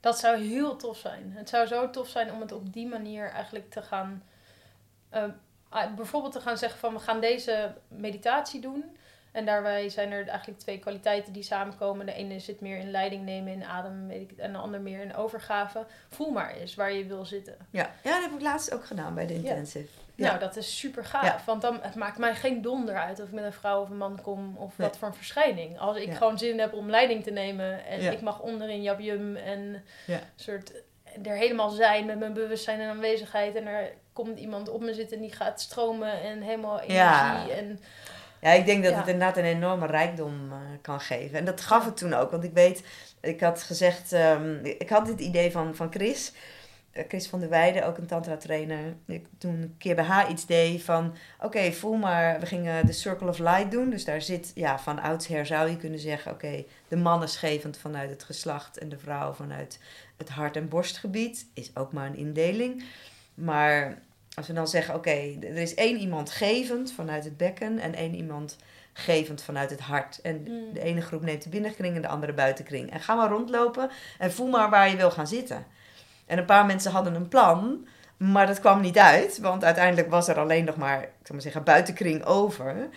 [0.00, 1.32] dat zou heel tof zijn.
[1.36, 4.22] Het zou zo tof zijn om het op die manier eigenlijk te gaan.
[5.14, 5.24] Uh,
[5.96, 8.96] bijvoorbeeld te gaan zeggen van we gaan deze meditatie doen.
[9.32, 12.06] En daarbij zijn er eigenlijk twee kwaliteiten die samenkomen.
[12.06, 15.00] De ene zit meer in leiding nemen, in adem, weet ik, en de ander meer
[15.00, 15.86] in overgave.
[16.08, 17.56] Voel maar eens waar je wil zitten.
[17.70, 19.88] Ja, ja dat heb ik laatst ook gedaan bij de intensive.
[20.14, 20.26] Ja.
[20.26, 21.24] Nou, dat is super gaaf.
[21.24, 21.40] Ja.
[21.46, 23.96] Want dan, het maakt mij geen donder uit of ik met een vrouw of een
[23.96, 24.88] man kom of nee.
[24.88, 25.78] wat voor een verschijning.
[25.78, 29.84] Als ik gewoon zin heb om leiding te nemen en ik mag onderin jabjum en
[30.36, 30.72] soort
[31.22, 33.54] er helemaal zijn met mijn bewustzijn en aanwezigheid.
[33.54, 37.52] En er komt iemand op me zitten en die gaat stromen en helemaal energie.
[37.52, 37.80] En
[38.40, 38.98] ja, ik denk dat ja.
[38.98, 41.38] het inderdaad een enorme rijkdom uh, kan geven.
[41.38, 42.30] En dat gaf het toen ook.
[42.30, 42.82] Want ik weet,
[43.20, 46.32] ik had gezegd, um, ik had dit idee van, van Chris.
[46.92, 48.94] Uh, Chris van der Weijden, ook een tantra trainer.
[49.06, 51.06] Ik toen een keer bij haar iets deed van,
[51.36, 53.90] oké, okay, voel maar, we gingen de Circle of Light doen.
[53.90, 57.36] Dus daar zit, ja, van oudsher zou je kunnen zeggen, oké, okay, de man is
[57.36, 59.78] gevend vanuit het geslacht en de vrouw vanuit
[60.16, 61.46] het hart- en borstgebied.
[61.54, 62.84] Is ook maar een indeling.
[63.34, 63.98] Maar
[64.34, 67.94] als we dan zeggen, oké, okay, er is één iemand gevend vanuit het bekken en
[67.94, 68.56] één iemand
[68.92, 70.20] gevend vanuit het hart.
[70.20, 70.72] En mm.
[70.72, 72.90] de ene groep neemt de binnenkring en de andere buitenkring.
[72.90, 75.66] En ga maar rondlopen en voel maar waar je wil gaan zitten.
[76.26, 80.28] En een paar mensen hadden een plan, maar dat kwam niet uit, want uiteindelijk was
[80.28, 82.88] er alleen nog maar, ik maar zeggen, buitenkring over.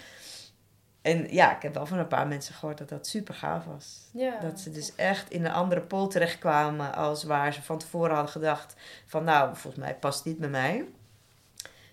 [1.08, 4.10] En ja, ik heb wel van een paar mensen gehoord dat dat super gaaf was.
[4.14, 8.14] Ja, dat ze dus echt in een andere pool terechtkwamen als waar ze van tevoren
[8.14, 10.86] hadden gedacht van nou, volgens mij past dit bij mij.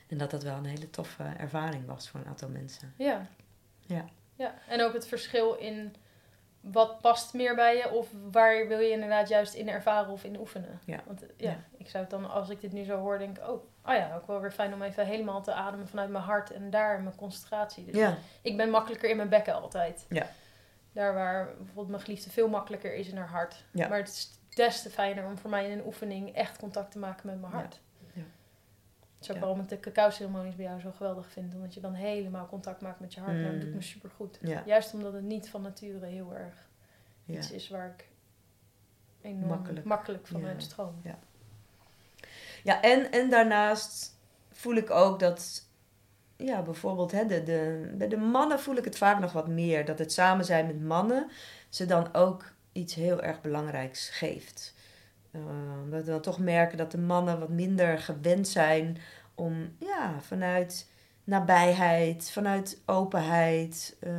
[0.09, 2.95] En dat dat wel een hele toffe ervaring was voor een aantal mensen.
[2.97, 3.27] Ja.
[3.81, 4.05] Ja.
[4.37, 4.55] ja.
[4.69, 5.95] En ook het verschil in
[6.61, 10.39] wat past meer bij je of waar wil je inderdaad juist in ervaren of in
[10.39, 10.81] oefenen.
[10.85, 11.03] Ja.
[11.07, 11.65] Want ja, Ja.
[11.77, 14.27] ik zou het dan, als ik dit nu zo hoor, denk oh, oh ja, ook
[14.27, 17.85] wel weer fijn om even helemaal te ademen vanuit mijn hart en daar mijn concentratie.
[17.85, 20.07] Dus Ja, ik ben makkelijker in mijn bekken altijd.
[20.09, 20.27] Ja.
[20.93, 23.65] Daar waar bijvoorbeeld mijn geliefde veel makkelijker is in haar hart.
[23.71, 23.89] Ja.
[23.89, 26.99] Maar het is des te fijner om voor mij in een oefening echt contact te
[26.99, 27.81] maken met mijn hart.
[28.13, 28.23] Ja.
[29.19, 31.55] Dat is ook waarom ik de cacao-ceremonies bij jou zo geweldig vind.
[31.55, 33.37] Omdat je dan helemaal contact maakt met je hart.
[33.37, 33.61] En dat Mm.
[33.61, 34.39] doet me super goed.
[34.41, 36.69] ja, Juist omdat het niet van nature heel erg
[37.27, 38.09] iets is waar ik
[39.21, 39.85] enorm Makkelijk.
[39.87, 40.47] makkelijk, van Ja.
[40.49, 41.01] uitstroom.
[41.03, 41.19] Ja,
[42.65, 44.19] en, en daarnaast
[44.53, 45.69] voel ik ook dat,
[46.37, 49.85] ja, bijvoorbeeld hè, de, de, bij de mannen voel ik het vaak nog wat meer.
[49.85, 51.31] Dat het samen zijn met mannen
[51.69, 54.75] ze dan ook iets heel erg belangrijks geeft.
[55.33, 55.43] Uh,
[55.83, 58.99] omdat we dan toch merken dat de mannen wat minder gewend zijn
[59.35, 60.91] om ja, vanuit
[61.25, 64.13] nabijheid, vanuit openheid eh,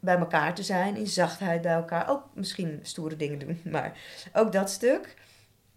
[0.00, 2.10] bij elkaar te zijn, in zachtheid bij elkaar.
[2.10, 3.98] Ook misschien stoere dingen doen, maar
[4.32, 5.14] ook dat stuk.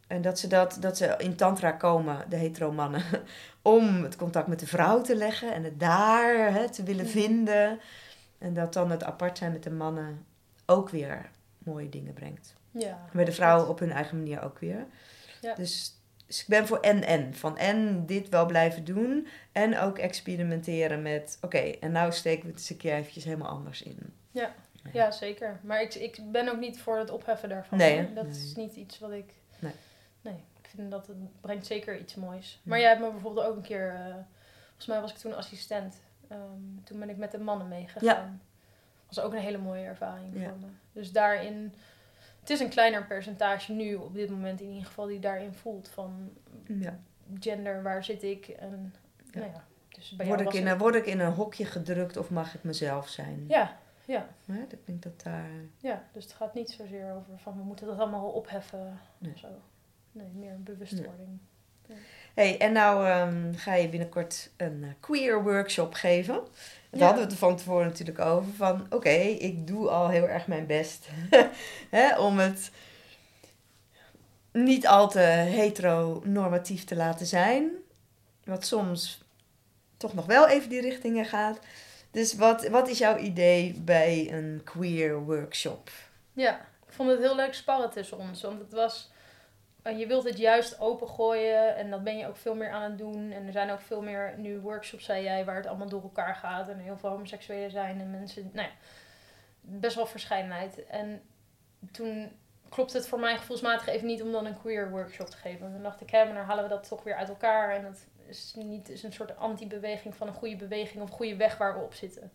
[0.09, 3.03] En dat ze, dat, dat ze in tantra komen, de hetero mannen,
[3.61, 7.79] om het contact met de vrouw te leggen en het daar hè, te willen vinden.
[8.37, 10.25] En dat dan het apart zijn met de mannen
[10.65, 12.53] ook weer mooie dingen brengt.
[12.71, 13.05] Ja.
[13.13, 14.85] Bij de vrouwen op hun eigen manier ook weer.
[15.41, 15.55] Ja.
[15.55, 15.95] Dus,
[16.27, 17.33] dus ik ben voor en-en.
[17.33, 19.27] Van en dit wel blijven doen.
[19.51, 21.37] En ook experimenteren met...
[21.41, 24.13] Oké, en nou steken we het eens een keer eventjes helemaal anders in.
[24.93, 25.59] Ja, zeker.
[25.63, 27.77] Maar ik, ik ben ook niet voor het opheffen daarvan.
[27.77, 28.13] Nee, hè?
[28.13, 28.33] Dat Nee.
[28.33, 29.33] is niet iets wat ik...
[30.75, 32.51] Vind dat het brengt zeker iets moois.
[32.53, 32.59] Ja.
[32.69, 33.89] Maar jij hebt me bijvoorbeeld ook een keer...
[33.95, 34.13] eh,
[34.67, 36.01] volgens mij was ik toen assistent.
[36.27, 36.39] Ehm,
[36.83, 38.41] toen ben ik met de mannen meegegaan.
[39.07, 40.49] was ook een hele mooie ervaring Ja.
[40.49, 40.67] voor me.
[40.91, 41.73] Dus daarin...
[42.39, 45.89] Het is een kleiner percentage nu, op dit moment in ieder geval, die daarin voelt
[45.89, 46.29] van
[46.67, 46.99] Ja.
[47.39, 48.47] gender, waar zit ik?
[48.47, 48.93] En
[49.31, 49.39] Ja.
[49.39, 52.29] nou ja, dus bij Word ik, in, een- word ik in een hokje gedrukt of
[52.29, 53.45] mag ik mezelf zijn?
[53.47, 54.27] Ja, ja,
[54.69, 55.49] ik denk dat daar...
[55.77, 59.31] ja, dus het gaat niet zozeer over van we moeten dat allemaal opheffen Nee.
[59.33, 59.47] of zo.
[60.11, 61.39] Nee, meer een bewustwording.
[62.33, 66.33] hey, en nou ehm, ga je binnenkort een eh, queer workshop geven.
[66.33, 67.05] Daar Ja.
[67.05, 68.53] hadden we het van tevoren natuurlijk over.
[68.53, 71.07] Van oké, ik doe al heel erg mijn best
[71.89, 72.71] hè, om het
[74.51, 77.69] niet al te heteronormatief te laten zijn.
[78.43, 79.23] Wat soms
[79.97, 81.59] toch nog wel even die richtingen gaat.
[82.11, 85.89] Dus wat, wat is jouw idee bij een queer workshop?
[86.33, 86.55] Ja,
[86.87, 88.41] ik vond het heel leuk sparren tussen ons.
[88.41, 89.11] Want het was...
[89.83, 93.31] Je wilt het juist opengooien en dat ben je ook veel meer aan het doen.
[93.31, 96.35] En er zijn ook veel meer nu workshops, zei jij, waar het allemaal door elkaar
[96.35, 96.69] gaat.
[96.69, 98.49] En heel veel homoseksuelen zijn en mensen...
[98.53, 98.73] Nou ja,
[99.61, 100.85] best wel verscheidenheid.
[100.85, 101.21] En
[101.91, 102.31] toen
[102.69, 105.59] klopt het voor mij gevoelsmatig even niet om dan een queer workshop te geven.
[105.59, 107.75] Want dan dacht ik, hè, maar dan halen we dat toch weer uit elkaar.
[107.75, 111.57] En dat is niet is een soort anti-beweging van een goede beweging of goede weg
[111.57, 112.31] waar we op zitten.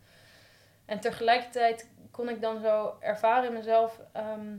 [0.84, 4.56] En tegelijkertijd kon ik dan zo ervaren in mezelf ehm,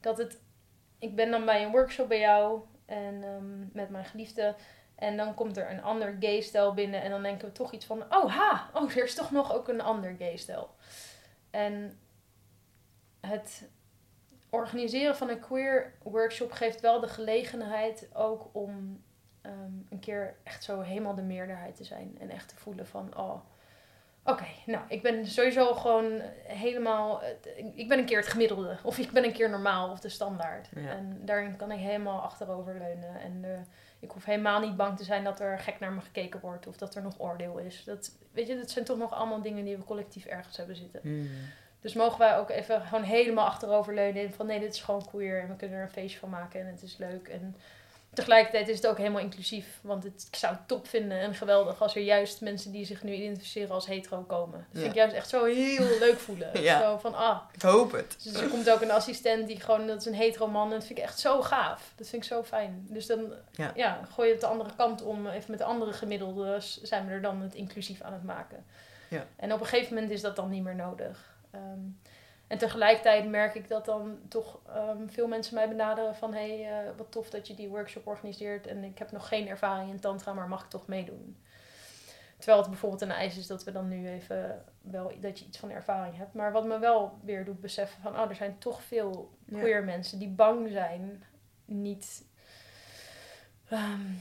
[0.00, 0.42] dat het...
[1.04, 4.54] Ik ben dan bij een workshop bij jou en ehm, met mijn geliefde.
[4.94, 7.02] En dan komt er een ander gay-stijl binnen.
[7.02, 8.02] En dan denken we toch iets van...
[8.02, 8.70] Oh, ha!
[8.74, 10.70] Oh, er is toch nog ook een ander gay-stijl.
[11.50, 11.98] En
[13.20, 13.68] het
[14.50, 19.02] organiseren van een queer workshop geeft wel de gelegenheid ook om
[19.40, 22.16] ehm, een keer echt zo helemaal de meerderheid te zijn.
[22.20, 23.40] En echt te voelen van, oh,
[24.24, 27.28] oké, nou, ik ben sowieso gewoon helemaal, eh,
[27.74, 28.76] ik ben een keer het gemiddelde.
[28.82, 30.68] Of ik ben een keer normaal of de standaard.
[30.74, 30.90] Ja.
[30.90, 33.20] En daarin kan ik helemaal achterover leunen.
[33.20, 33.58] En eh,
[34.00, 36.66] ik hoef helemaal niet bang te zijn dat er gek naar me gekeken wordt.
[36.66, 37.84] Of dat er nog oordeel is.
[37.84, 41.00] Dat, weet je, dat zijn toch nog allemaal dingen die we collectief ergens hebben zitten.
[41.80, 45.40] Dus mogen wij ook even gewoon helemaal achterover leunen van nee, dit is gewoon queer
[45.40, 47.28] en we kunnen er een feestje van maken en het is leuk.
[47.28, 47.56] En
[48.14, 51.82] tegelijkertijd is het ook helemaal inclusief, want het, ik zou het top vinden en geweldig
[51.82, 54.66] als er juist mensen die zich nu identificeren als hetero komen.
[54.72, 56.50] Dat vind ik juist echt zo heel leuk voelen.
[56.64, 56.80] Ja.
[56.80, 58.16] Zo van ah, Ik hoop het.
[58.22, 60.86] dus er komt ook een assistent die gewoon, dat is een hetero man en dat
[60.86, 61.92] vind ik echt zo gaaf.
[61.96, 62.86] Dat vind ik zo fijn.
[62.90, 63.72] Dus dan Ja.
[63.74, 64.00] ja.
[64.12, 67.22] gooi je het de andere kant om, even met de andere gemiddeldes zijn we er
[67.22, 68.64] dan het inclusief aan het maken.
[69.08, 69.26] Ja.
[69.36, 71.36] En op een gegeven moment is dat dan niet meer nodig.
[71.50, 71.80] Ehm,
[72.54, 76.34] en tegelijkertijd merk ik dat dan toch ehm, veel mensen mij benaderen van...
[76.34, 79.48] hé, hey, eh, wat tof dat je die workshop organiseert en ik heb nog geen
[79.48, 81.36] ervaring in tantra, maar mag ik toch meedoen?
[82.36, 85.58] Terwijl het bijvoorbeeld een eis is dat we dan nu even wel dat je iets
[85.58, 86.34] van ervaring hebt.
[86.34, 89.58] Maar wat me wel weer doet beseffen van, oh, er zijn toch veel Ja.
[89.58, 91.22] queer mensen die bang zijn,
[91.64, 92.24] niet,
[93.68, 94.12] ehm,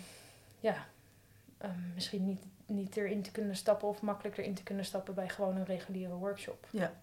[0.60, 0.86] ja,
[1.58, 5.30] ehm, misschien niet niet erin te kunnen stappen of makkelijk erin te kunnen stappen bij
[5.30, 6.68] gewoon een reguliere workshop.
[6.70, 6.94] Ja.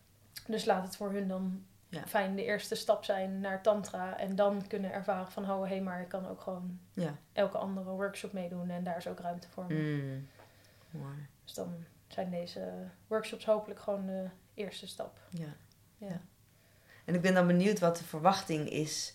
[0.47, 2.07] Dus laat het voor hun dan Ja.
[2.07, 5.81] fijn de eerste stap zijn naar tantra en dan kunnen ervaren van oh hé, hey,
[5.81, 7.15] maar ik kan ook gewoon Ja.
[7.33, 9.65] elke andere workshop meedoen en daar is ook ruimte voor.
[9.69, 10.29] Mm.
[10.91, 11.15] Mooi.
[11.45, 12.73] Dus dan zijn deze
[13.07, 15.19] workshops hopelijk gewoon de eerste stap.
[15.31, 15.49] Ja.
[15.99, 16.21] Ja.
[17.05, 19.15] En ik ben dan benieuwd wat de verwachting is.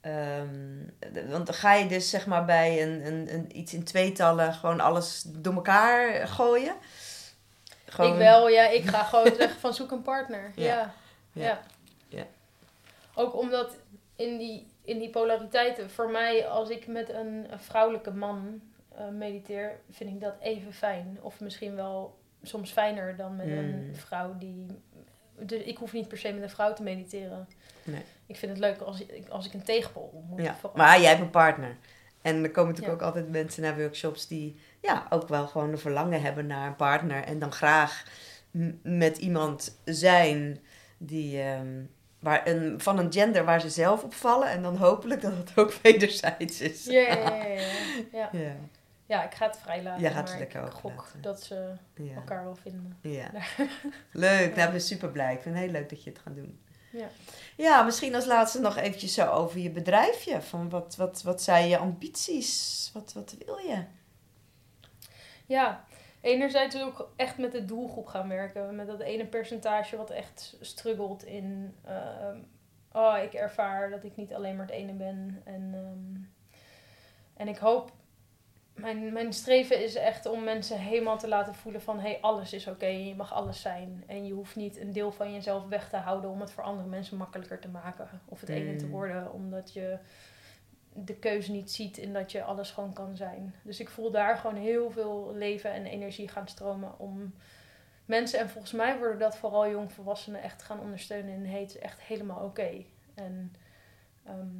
[0.00, 3.84] Ehm, de- want dan ga je dus zeg maar bij een, een, een, iets in
[3.84, 6.74] tweetallen gewoon alles door elkaar gooien.
[7.86, 8.68] Gewoon- Ik wel, ja.
[8.68, 10.52] Ik ga gewoon zeggen van zoek een partner.
[10.56, 10.94] Ja.
[11.32, 11.60] Ja.
[12.08, 12.26] Ja.
[13.14, 13.76] Ook omdat
[14.16, 18.60] in die, in die polariteiten, voor mij als ik met een, een vrouwelijke man
[18.96, 21.18] eh, mediteer, vind ik dat even fijn.
[21.20, 23.94] Of misschien wel soms fijner dan met een Mm.
[23.94, 24.66] vrouw die...
[25.38, 27.48] Dus ik hoef niet per se met een vrouw te mediteren.
[27.84, 28.02] Nee.
[28.26, 30.40] Ik vind het leuk als ik, als ik een tegenpol ontmoet.
[30.42, 30.56] Ja.
[30.74, 31.76] Maar jij hebt een partner.
[32.22, 33.06] En er komen natuurlijk Ja.
[33.06, 36.76] ook altijd mensen naar workshops die ja, ook wel gewoon een verlangen hebben naar een
[36.76, 37.24] partner.
[37.24, 38.04] En dan graag
[38.82, 40.58] met iemand zijn
[40.98, 41.84] die, ehm,
[42.18, 44.48] waar een, van een gender waar ze zelf op vallen.
[44.48, 46.84] En dan hopelijk dat het ook wederzijds is.
[46.84, 47.68] Ja, ja, ja, ja, ja.
[48.18, 48.28] ja.
[48.32, 48.56] ja.
[49.06, 50.02] Ja, ik ga het vrij laten.
[50.02, 51.22] Ja, gaat het lekker ik open gok laten.
[51.22, 52.14] dat ze ja.
[52.14, 52.98] elkaar wel vinden.
[53.00, 53.30] Ja.
[54.12, 55.34] Leuk, nou, ik ben super blij.
[55.34, 56.60] Ik vind het heel leuk dat je het gaat doen.
[56.90, 57.08] Ja.
[57.56, 60.42] Ja, misschien als laatste nog eventjes zo over je bedrijfje.
[60.42, 62.90] Van wat, wat, wat zijn je ambities?
[62.92, 63.84] Wat, wat wil je?
[65.46, 65.84] Ja,
[66.20, 68.76] enerzijds ook echt met de doelgroep gaan werken.
[68.76, 71.74] Met dat ene percentage wat echt struggelt in...
[71.84, 72.38] ehm,
[72.92, 75.40] oh, ik ervaar dat ik niet alleen maar het ene ben.
[75.44, 76.22] En, ehm,
[77.36, 77.92] en ik hoop...
[78.74, 81.96] Mijn, mijn streven is echt om mensen helemaal te laten voelen van...
[82.00, 82.86] Hé, hey, alles is oké.
[82.86, 84.04] je mag alles zijn.
[84.06, 86.30] En je hoeft niet een deel van jezelf weg te houden...
[86.30, 88.08] om het voor andere mensen makkelijker te maken.
[88.24, 88.90] Of het ene te Mm.
[88.90, 89.32] worden.
[89.32, 89.98] Omdat je
[91.04, 93.54] de keuze niet ziet in dat je alles gewoon kan zijn.
[93.62, 97.34] Dus ik voel daar gewoon heel veel leven en energie gaan stromen om
[98.04, 102.44] mensen, en volgens mij worden dat vooral jongvolwassenen echt gaan ondersteunen in is echt helemaal
[102.44, 102.84] oké.
[103.14, 103.54] En
[104.24, 104.54] ehm,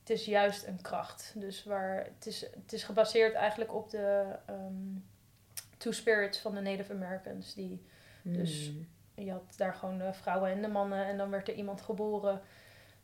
[0.00, 1.32] het is juist een kracht.
[1.36, 4.96] Dus waar het is, het is gebaseerd eigenlijk op de ehm,
[5.76, 7.54] Two Spirits van de Native Americans.
[7.54, 7.82] Die,
[8.22, 8.86] Dus- Hmm.
[9.24, 11.06] je had daar gewoon de vrouwen en de mannen.
[11.06, 12.40] En dan werd er iemand geboren.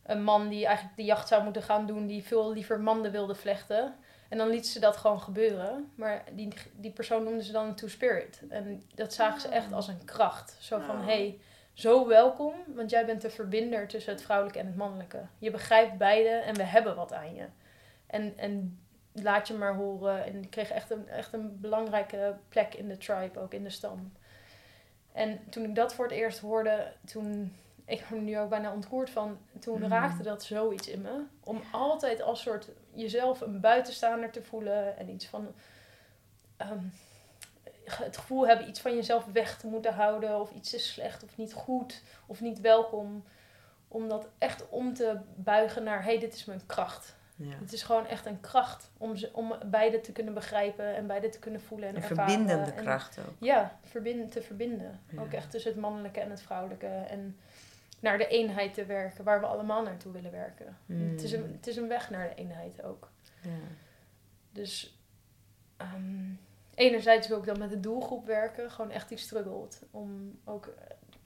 [0.09, 2.07] Een man die eigenlijk de jacht zou moeten gaan doen.
[2.07, 3.95] Die veel liever manden wilde vlechten.
[4.29, 5.93] En dan liet ze dat gewoon gebeuren.
[5.95, 8.43] Maar die, die persoon noemden ze dan een two-spirit.
[8.49, 10.57] En dat zagen ze echt als een kracht.
[10.61, 11.07] Zo van, Ah.
[11.07, 11.39] hey,
[11.73, 12.55] zo welkom.
[12.67, 15.21] Want jij bent de verbinder tussen het vrouwelijke en het mannelijke.
[15.39, 17.45] Je begrijpt beide en we hebben wat aan je.
[18.07, 18.79] En, en
[19.13, 20.25] laat je maar horen.
[20.25, 23.71] En ik kreeg echt een, echt een belangrijke plek in de tribe, ook in de
[23.71, 24.13] stam.
[25.13, 27.55] En toen ik dat voor het eerst hoorde, toen,
[27.89, 29.89] ik ben nu ook bijna ontroerd van, toen Mm.
[29.89, 31.23] raakte dat zoiets in me.
[31.45, 35.55] Om altijd als soort jezelf een buitenstaander te voelen en iets van,
[36.57, 36.79] ehm,
[37.85, 41.37] het gevoel hebben iets van jezelf weg te moeten houden of iets is slecht of
[41.37, 43.25] niet goed of niet welkom.
[43.89, 47.17] Om dat echt om te buigen naar, hé, hey, dit is mijn kracht.
[47.37, 47.55] Ja.
[47.61, 51.29] Het is gewoon echt een kracht om, ze, om beide te kunnen begrijpen en beide
[51.29, 52.31] te kunnen voelen en Een ervaren.
[52.31, 53.35] verbindende En- kracht ook.
[53.41, 53.79] ja,
[54.31, 55.01] te verbinden.
[55.11, 55.21] Ja.
[55.21, 56.87] Ook echt tussen het mannelijke en het vrouwelijke.
[56.87, 57.39] En
[58.01, 60.77] naar de eenheid te werken, waar we allemaal naartoe willen werken.
[60.87, 61.11] Mm.
[61.11, 63.11] Het, is een, het is een weg naar de eenheid ook.
[63.43, 63.51] Ja.
[64.53, 64.99] Dus
[65.77, 66.31] ehm,
[66.75, 69.83] enerzijds wil ik dan met de doelgroep werken, gewoon echt die struggelt.
[69.91, 70.75] Om ook,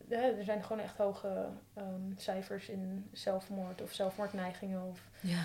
[0.08, 5.44] eh, er zijn gewoon echt hoge ehm, cijfers in zelfmoord of zelfmoordneigingen of Ja.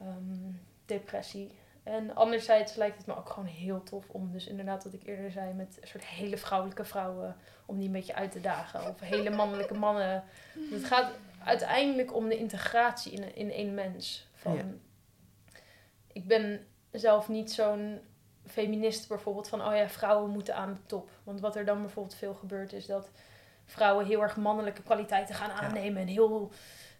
[0.00, 0.50] ehm,
[0.86, 1.50] depressie.
[1.84, 5.30] En anderzijds lijkt het me ook gewoon heel tof om dus inderdaad wat ik eerder
[5.30, 8.88] zei met een soort hele vrouwelijke vrouwen om die een beetje uit te dagen.
[8.88, 10.24] Of hele mannelijke mannen.
[10.70, 11.10] Het gaat
[11.44, 14.28] uiteindelijk om de integratie in, in één mens.
[14.34, 14.64] Van, Ja.
[16.12, 18.00] Ik ben zelf niet zo'n
[18.46, 21.10] feminist bijvoorbeeld van oh ja, vrouwen moeten aan de top.
[21.24, 23.10] Want wat er dan bijvoorbeeld veel gebeurt is dat
[23.64, 26.50] vrouwen heel erg mannelijke kwaliteiten gaan aannemen en heel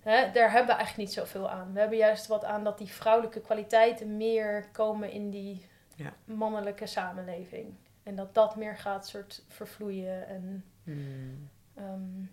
[0.05, 1.73] Hè, daar hebben we eigenlijk niet zoveel aan.
[1.73, 6.13] We hebben juist wat aan dat die vrouwelijke kwaliteiten meer komen in die Ja.
[6.25, 7.75] mannelijke samenleving.
[8.03, 10.27] En dat dat meer gaat soort vervloeien.
[10.27, 11.49] En, Hmm.
[11.75, 12.25] ehm,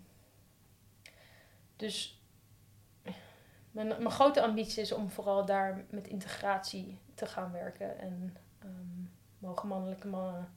[1.76, 2.20] dus
[3.70, 7.98] mijn, mijn grote ambitie is om vooral daar met integratie te gaan werken.
[7.98, 9.02] En ehm,
[9.38, 10.52] mogen mannelijke mannen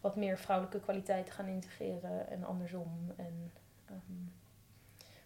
[0.00, 3.12] wat meer vrouwelijke kwaliteiten gaan integreren en andersom.
[3.16, 3.52] En
[3.84, 4.26] ehm,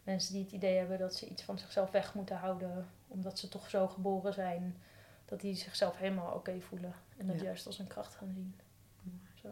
[0.03, 3.49] mensen die het idee hebben dat ze iets van zichzelf weg moeten houden, omdat ze
[3.49, 4.77] toch zo geboren zijn,
[5.25, 6.95] dat die zichzelf helemaal oké voelen.
[7.17, 7.45] En dat Ja.
[7.45, 8.55] juist als een kracht gaan zien.
[9.43, 9.49] Zo.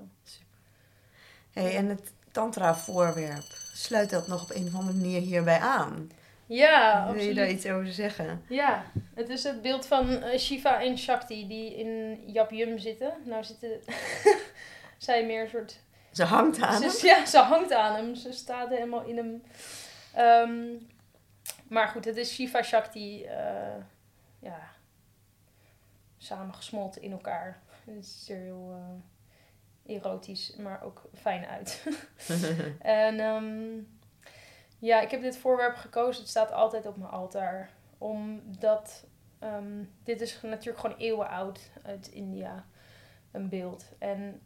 [1.53, 3.45] Hey, en het tantra-voorwerp,
[3.75, 6.11] sluit dat nog op een of andere manier hierbij aan?
[6.47, 7.37] Ja, Wil je absoluut.
[7.37, 8.43] daar iets over zeggen?
[8.49, 8.85] Ja,
[9.15, 13.13] het is het beeld van eh, Shiva en Shakti die in Yap Yum zitten.
[13.25, 13.71] Nou zitten
[14.99, 15.81] zij meer een soort...
[16.13, 17.19] Ze hangt aan ze, hem?
[17.19, 18.15] Ja, ze hangt aan hem.
[18.15, 19.43] Ze staat helemaal in hem.
[20.15, 20.77] Ehm,
[21.69, 23.25] maar goed, het is Shiva Shakti.
[23.25, 23.77] eh,
[24.39, 24.59] ja,
[26.19, 27.63] samengesmolten in elkaar.
[27.85, 28.75] Het ziet er heel
[29.85, 31.87] eh, erotisch, maar ook fijn uit.
[32.81, 33.79] en ehm,
[34.79, 36.21] ja, ik heb dit voorwerp gekozen.
[36.21, 37.71] Het staat altijd op mijn altaar.
[37.99, 39.05] Omdat
[39.39, 42.65] ehm, dit is natuurlijk gewoon eeuwen oud uit India.
[43.31, 43.85] Een beeld.
[43.99, 44.43] En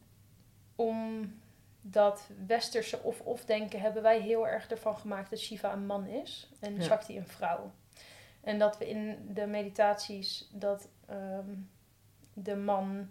[0.77, 1.33] om
[1.87, 6.49] dat westerse of-of denken hebben wij heel erg ervan gemaakt dat Shiva een man is
[6.61, 6.83] en Ja.
[6.83, 7.73] Shakti een vrouw.
[8.41, 11.55] En dat we in de meditaties dat ehm,
[12.33, 13.11] de man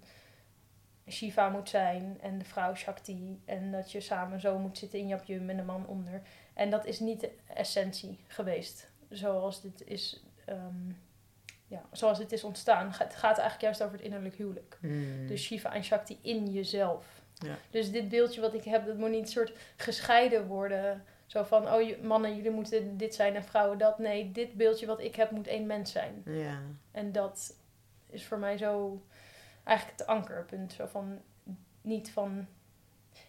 [1.10, 3.42] Shiva moet zijn en de vrouw Shakti.
[3.46, 6.22] En dat je samen zo moet zitten in Japjum en de man onder.
[6.54, 8.90] En dat is niet de essentie geweest.
[9.10, 10.92] Zoals dit is, ehm,
[11.68, 12.88] ja, zoals dit is ontstaan.
[12.88, 14.78] Het gaat eigenlijk juist over het innerlijk huwelijk.
[14.80, 15.28] Hmm.
[15.28, 17.23] Dus Shiva en Shakti in jezelf.
[17.44, 17.58] Ja.
[17.70, 21.04] Dus dit beeldje wat ik heb, dat moet niet een soort gescheiden worden.
[21.26, 24.00] Zo van, oh mannen, jullie moeten dit zijn en vrouwen dat.
[24.00, 26.22] Nee, dit beeldje wat ik heb moet één mens zijn.
[26.26, 26.62] Ja.
[26.92, 27.56] En dat
[28.10, 29.04] is voor mij zo
[29.64, 30.74] eigenlijk het ankerpunt.
[30.74, 31.22] Zo van,
[31.82, 32.48] niet van...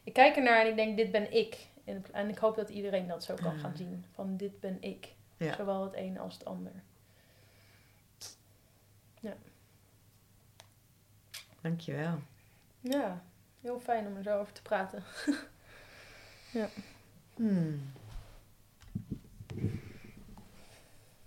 [0.02, 1.66] Ik kijk ernaar en ik denk, dit ben ik.
[2.12, 4.04] En- ik hoop dat iedereen dat zo kan gaan zien.
[4.12, 5.14] Van, dit ben ik.
[5.36, 5.54] Ja.
[5.56, 6.72] Zowel het een als het ander.
[11.60, 12.18] Dankjewel.
[12.80, 13.24] Ja,
[13.64, 15.02] Heel fijn om er zo over te praten.
[16.60, 16.68] ja.
[17.34, 17.92] Hmm.